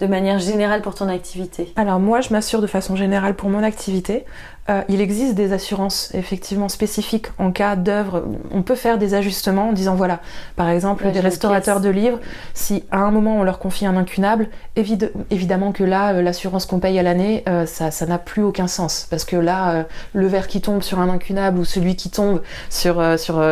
[0.00, 1.72] de manière générale pour ton activité?
[1.76, 4.24] Alors moi, je m'assure de façon générale pour mon activité.
[4.70, 8.24] Euh, il existe des assurances effectivement spécifiques en cas d'œuvre.
[8.50, 10.20] On peut faire des ajustements en disant voilà,
[10.56, 12.18] par exemple, des restaurateurs de livres,
[12.54, 16.78] si à un moment on leur confie un incunable, évidemment que là, euh, l'assurance qu'on
[16.78, 19.84] paye à l'année, euh, ça, ça n'a plus aucun sens parce que là,
[20.14, 22.40] le verre qui tombe sur un incunable ou celui qui tombe
[22.70, 23.42] sur, sur,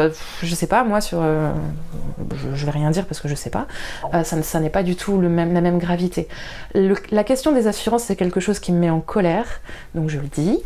[0.42, 3.66] je sais pas, moi, sur, je, je, vais rien dire parce que je sais pas,
[4.24, 6.28] ça, ça n'est pas du tout le même, la même gravité.
[6.74, 9.60] Le, la question des assurances, c'est quelque chose qui me met en colère,
[9.94, 10.60] donc je le dis.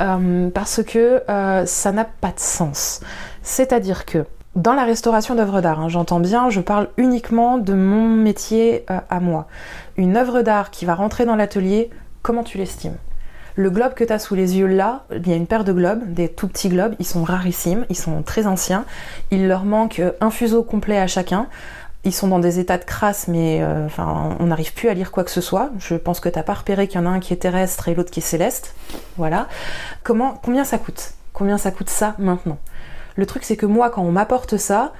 [0.00, 3.00] Euh, parce que euh, ça n'a pas de sens.
[3.42, 4.24] C'est-à-dire que
[4.56, 8.98] dans la restauration d'œuvres d'art, hein, j'entends bien, je parle uniquement de mon métier euh,
[9.10, 9.46] à moi.
[9.96, 11.90] Une œuvre d'art qui va rentrer dans l'atelier,
[12.22, 12.96] comment tu l'estimes?
[13.56, 15.72] Le globe que tu as sous les yeux là, il y a une paire de
[15.72, 18.86] globes, des tout petits globes, ils sont rarissimes, ils sont très anciens,
[19.30, 21.46] il leur manque un fuseau complet à chacun.
[22.04, 25.22] Ils sont dans des états de crasse, mais euh, on n'arrive plus à lire quoi
[25.22, 25.70] que ce soit.
[25.78, 27.94] Je pense que t'as pas repéré qu'il y en a un qui est terrestre et
[27.94, 28.74] l'autre qui est céleste.
[29.18, 29.48] Voilà.
[30.02, 31.12] Comment, combien ça coûte?
[31.34, 32.58] Combien ça coûte ça maintenant?
[33.16, 34.92] Le truc, c'est que moi, quand on m'apporte ça,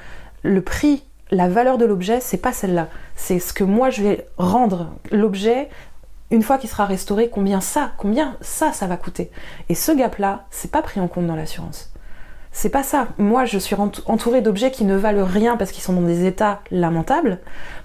[0.43, 2.89] le prix, la valeur de l'objet, c'est pas celle-là.
[3.17, 5.69] C'est ce que moi je vais rendre l'objet
[6.31, 7.29] une fois qu'il sera restauré.
[7.31, 9.31] Combien ça Combien ça, ça va coûter
[9.69, 11.90] Et ce gap-là, c'est pas pris en compte dans l'assurance.
[12.53, 13.07] C'est pas ça.
[13.17, 13.77] Moi, je suis
[14.07, 17.39] entourée d'objets qui ne valent rien parce qu'ils sont dans des états lamentables,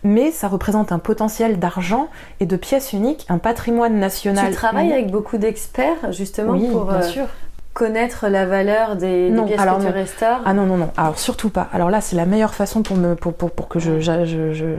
[0.03, 2.07] mais ça représente un potentiel d'argent
[2.39, 4.47] et de pièces uniques, un patrimoine national.
[4.49, 6.85] Tu travailles avec beaucoup d'experts, justement, oui, pour.
[6.85, 7.25] Bien euh, sûr.
[7.73, 10.89] connaître la valeur des, Non, pièces alors que tu restaures Ah non, non, non.
[10.97, 11.67] Alors surtout pas.
[11.71, 13.99] Alors là, c'est la meilleure façon pour, me, pour, pour, pour que je-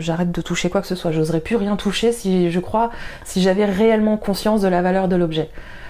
[0.01, 1.12] j'arrête de toucher quoi que ce soit.
[1.12, 2.91] J'oserais plus rien toucher si, je crois,
[3.24, 5.49] si j'avais réellement conscience de la valeur de l'objet.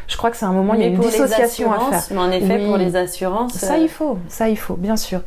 [0.08, 2.02] Je crois que c'est un moment, il y a Mais une dissociation à faire.
[2.12, 2.66] Mais en effet, Oui.
[2.66, 5.20] pour les assurances, Ça, euh, il faut, ça, il faut, bien sûr.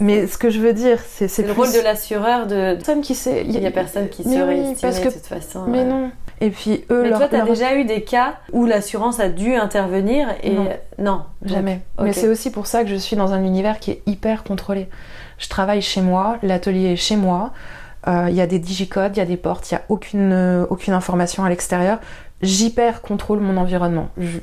[0.00, 2.74] Mais ce que je veux dire, c'est, le plus- rôle de l'assureur de.
[2.74, 3.44] personne qui sait.
[3.46, 5.64] Il y a personne qui Mais saurait oui, parce que- de toute façon.
[5.68, 5.84] Mais ouais.
[5.84, 6.10] non.
[6.40, 9.20] Et puis eux, Mais leur, toi, tu as leur- déjà eu des cas où l'assurance
[9.20, 10.56] a dû intervenir et
[10.98, 11.22] Non.
[11.44, 11.80] Jamais.
[12.00, 14.88] Mais c'est aussi pour ça que je suis dans un univers qui est hyper contrôlé.
[15.38, 17.52] Je travaille chez moi, l'atelier est chez moi.
[18.08, 20.32] euh, Il y a des digicodes, il y a des portes, il n'y a aucune,
[20.32, 21.98] euh, aucune information à l'extérieur.
[22.44, 24.08] J'hyper contrôle mon environnement.
[24.18, 24.38] Je-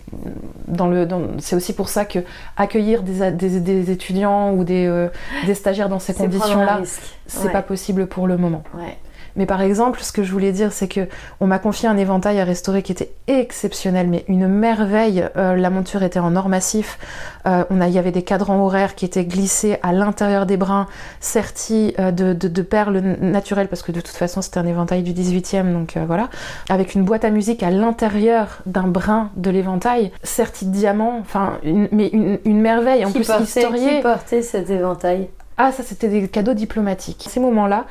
[0.68, 2.20] dans le, dans- c'est aussi pour ça que
[2.58, 5.08] accueillir des, a- des, des étudiants ou des, euh,
[5.46, 6.82] des stagiaires dans ces conditions-là,
[7.28, 7.52] c'est Ouais.
[7.52, 8.64] pas possible pour le moment.
[8.78, 8.98] Ouais.
[9.36, 11.08] Mais par exemple, ce que je voulais dire, c'est que
[11.40, 15.26] on m'a confié un éventail à restaurer qui était exceptionnel, mais une merveille.
[15.38, 17.00] Euh, la monture était en or massif.
[17.48, 20.58] Euh, on a, il y avait des cadrans horaires qui étaient glissés à l'intérieur des
[20.58, 20.88] brins,
[21.20, 25.04] sertis euh, de, de- de perles naturelles, parce que de toute façon c'était un éventail
[25.04, 26.30] du 18e, donc euh, voilà.
[26.70, 31.18] Avec une boîte à musique à l'intérieur d'un brin de l'éventail, serti de diamants.
[31.22, 33.06] Enfin, une- mais une, une merveille.
[33.06, 33.96] En Qui plus, portait, historié.
[33.98, 35.30] qui portait cet éventail?
[35.58, 37.28] Ah, ça, c'était des cadeaux diplomatiques.
[37.30, 37.86] Ces moments-là,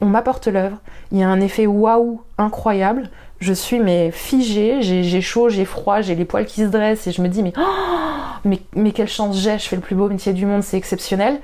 [0.00, 0.78] on m'apporte l'œuvre.
[1.12, 3.10] Il y a un effet waouh incroyable.
[3.38, 7.12] Je suis mais figée, j'ai chaud, j'ai froid, j'ai les poils qui se dressent et
[7.12, 10.32] je me dis mais, oh, mais quelle chance j'ai, je fais le plus beau métier
[10.32, 11.40] du monde, c'est exceptionnel.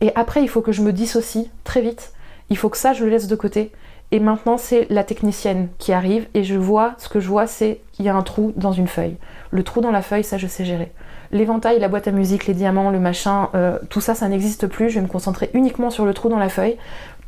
[0.00, 2.12] Et après, il faut que je me dissocie très vite.
[2.50, 3.72] Il faut que ça, je le laisse de côté.
[4.12, 7.80] Et maintenant, c'est la technicienne qui arrive et je vois, ce que je vois, c'est
[7.92, 9.16] qu'il y a un trou dans une feuille.
[9.50, 10.92] Le trou dans la feuille, ça, je sais gérer.
[11.32, 14.90] L'éventail, la boîte à musique, les diamants, le machin, euh, tout ça, ça n'existe plus.
[14.90, 16.76] Je vais me concentrer uniquement sur le trou dans la feuille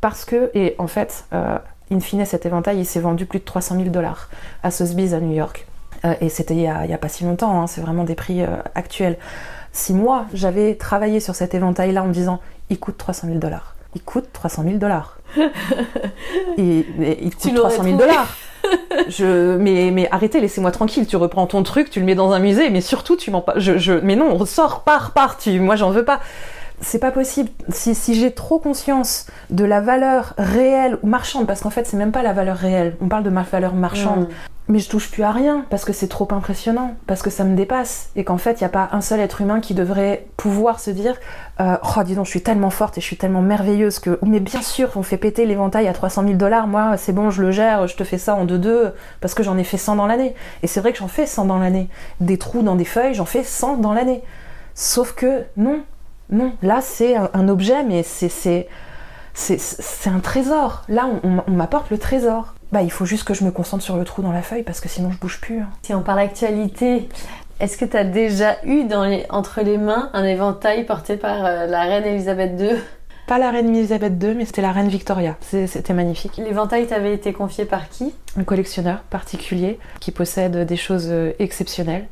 [0.01, 1.59] parce que, et en fait, euh,
[1.93, 4.29] in fine, cet éventail, il s'est vendu plus de 300 000 dollars
[4.63, 5.67] à Sotheby's à New York.
[6.05, 8.47] Euh, et c'était il, y a- pas si longtemps, hein, c'est vraiment des prix euh,
[8.75, 9.17] actuels.
[9.73, 12.41] Si moi, j'avais travaillé sur cet éventail-là en me disant,
[12.71, 15.19] il coûte 300 000 dollars, il coûte 300 000 dollars.
[16.59, 18.13] Et, et il coûte l'aurais 300 000 trouvé.
[18.13, 18.37] dollars.
[19.09, 21.07] Je, mais, mais arrêtez, laissez-moi tranquille.
[21.07, 23.55] Tu reprends ton truc, tu le mets dans un musée, mais surtout, tu m'en pas.
[23.59, 25.39] Je, je, mais non, ressors, pars, pars.
[25.39, 26.21] Tu, moi, j'en veux pas.
[26.81, 27.51] C'est pas possible.
[27.71, 31.97] Si, si j'ai trop conscience de la valeur réelle ou marchande, parce qu'en fait, c'est
[31.97, 32.97] même pas la valeur réelle.
[33.01, 34.29] On parle de ma valeur marchande.
[34.29, 34.33] Mm.
[34.71, 37.57] Mais je touche plus à rien parce que c'est trop impressionnant, parce que ça me
[37.57, 40.79] dépasse et qu'en fait, il n'y a pas un seul être humain qui devrait pouvoir
[40.79, 41.17] se dire
[41.59, 44.19] euh, Oh, dis donc, je suis tellement forte et je suis tellement merveilleuse que.
[44.23, 46.67] Mais bien sûr, on fait péter l'éventail à 300 000 dollars.
[46.67, 49.57] Moi, c'est bon, je le gère, je te fais ça en deux-deux parce que j'en
[49.57, 50.35] ai fait 100 dans l'année.
[50.63, 51.89] Et c'est vrai que j'en fais 100 dans l'année.
[52.21, 54.23] Des trous dans des feuilles, j'en fais 100 dans l'année.
[54.75, 55.81] Sauf que non,
[56.31, 56.53] non.
[56.63, 58.69] Là, c'est un, un objet, mais c'est.
[60.07, 60.83] un trésor.
[60.89, 62.55] Là, on, m'apporte le trésor.
[62.73, 64.81] Bah, il faut juste que je me concentre sur le trou dans la feuille parce
[64.81, 65.61] que sinon je bouge plus.
[65.61, 65.69] hein.
[65.83, 67.09] Si on parle actualité,
[67.61, 71.47] est-ce que tu as déjà eu dans les- entre les mains un éventail porté par
[71.47, 72.77] euh, la reine Elisabeth II
[73.27, 75.37] Pas la reine Elisabeth II, mais c'était la reine Victoria.
[75.41, 76.37] C'était magnifique.
[76.37, 78.13] L'éventail t'avait été confié par qui?
[78.39, 82.07] Un collectionneur particulier qui possède des choses euh, exceptionnelles,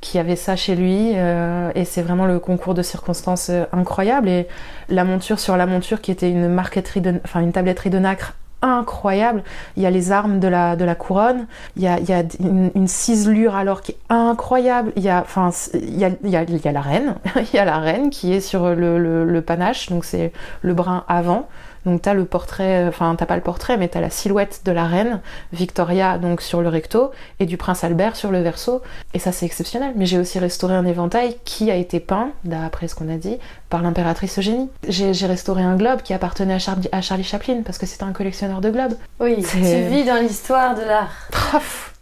[0.00, 4.28] qui avait ça chez lui, euh, et c'est vraiment le concours de circonstances euh, incroyable.
[4.28, 4.46] Et
[4.88, 8.34] la monture sur la monture, qui était une marqueterie, de, enfin une tabletterie de nacre
[8.62, 9.42] incroyable.
[9.76, 12.12] Il y a les armes de la, de la couronne, il y a, il y
[12.12, 14.92] a une, ciselure alors qui est incroyable.
[14.96, 17.16] Il y a, enfin, il y a, il y a, il y a la reine,
[17.36, 20.32] il y a la reine qui est sur le, le, le panache, donc c'est
[20.62, 21.48] le brin avant.
[21.86, 24.84] Donc t'as le portrait, enfin t'as pas le portrait, mais t'as la silhouette de la
[24.84, 25.20] reine
[25.52, 28.82] Victoria donc sur le recto et du prince Albert sur le verso.
[29.14, 29.92] Et ça c'est exceptionnel.
[29.96, 33.38] Mais j'ai aussi restauré un éventail qui a été peint, d'après ce qu'on a dit,
[33.70, 34.68] par l'impératrice Eugénie.
[34.88, 38.12] J'ai restauré un globe qui appartenait à, Char- à Charlie Chaplin parce que c'était un
[38.12, 38.94] collectionneur de globes.
[39.20, 41.10] Oui, tu vis dans l'histoire de l'art.
[41.30, 41.92] Traf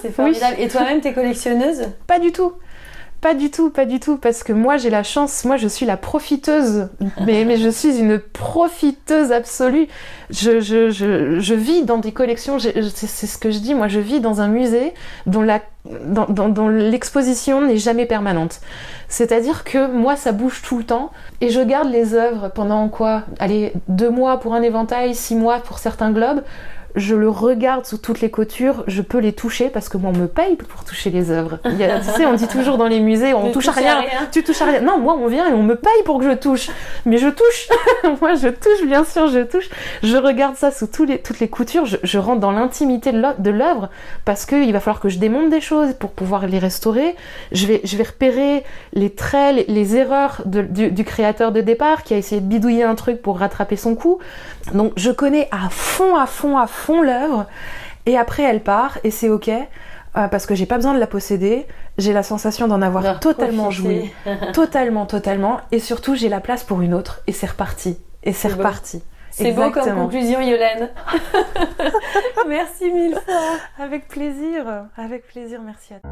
[0.00, 0.56] c'est formidable.
[0.58, 1.82] Et toi-même, t'es collectionneuse?
[2.06, 2.52] Pas du tout.
[3.22, 5.86] Pas du tout, pas du tout, parce que moi j'ai la chance, moi je suis
[5.86, 6.88] la profiteuse,
[7.24, 9.86] mais, je suis une profiteuse absolue.
[10.30, 14.48] Je, vis dans des collections, c'est ce que je dis, moi je vis dans un
[14.48, 14.92] musée
[15.26, 15.46] dont-
[16.48, 18.60] dont l'exposition n'est jamais permanente.
[19.06, 23.22] C'est-à-dire que moi ça bouge tout le temps et je garde les œuvres pendant quoi?
[23.38, 26.42] Allez, deux mois pour un éventail, six mois pour certains globes
[26.94, 30.18] je le regarde sous toutes les coutures, je peux les toucher parce que moi on
[30.18, 31.58] me paye pour toucher les œuvres.
[31.64, 33.72] Il y a- tu sais, on dit toujours dans les musées, on Ne touche à
[33.72, 34.02] rien.
[34.32, 34.80] Tu touches à rien.
[34.80, 36.68] Non, moi on vient et on me paye pour que je touche.
[37.06, 37.68] Mais je touche.
[38.20, 39.68] moi je touche, bien sûr, je touche.
[40.02, 41.86] Je regarde ça sous tous les, toutes les coutures.
[41.86, 43.88] Je, je rentre dans l'intimité de l'œuvre- de l'œuvre
[44.24, 47.16] parce qu'il va falloir que je démonte des choses pour pouvoir les restaurer.
[47.52, 51.60] Je vais, je vais repérer les traits, les, les erreurs de- du, du créateur de
[51.60, 54.18] départ qui a essayé de bidouiller un truc pour rattraper son coup.
[54.74, 57.46] Donc je connais à fond, à fond, à fond l'œuvre.
[58.06, 59.48] Et après elle part et c'est ok.
[59.48, 61.66] euh, parce que j'ai pas besoin de la posséder.
[61.98, 64.12] J'ai la sensation d'en avoir totalement joué,
[64.54, 68.48] totalement, totalement, et surtout j'ai la place pour une autre, et c'est reparti, et c'est
[68.48, 69.02] reparti.
[69.30, 70.90] C'est beau comme conclusion, Yolène.
[72.48, 73.58] merci mille fois.
[73.78, 74.64] Avec plaisir,
[74.96, 76.10] avec plaisir, merci à toi.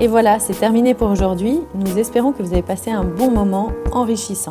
[0.00, 1.60] Et voilà, c'est terminé pour aujourd'hui.
[1.74, 4.50] Nous espérons que vous avez passé un bon moment enrichissant.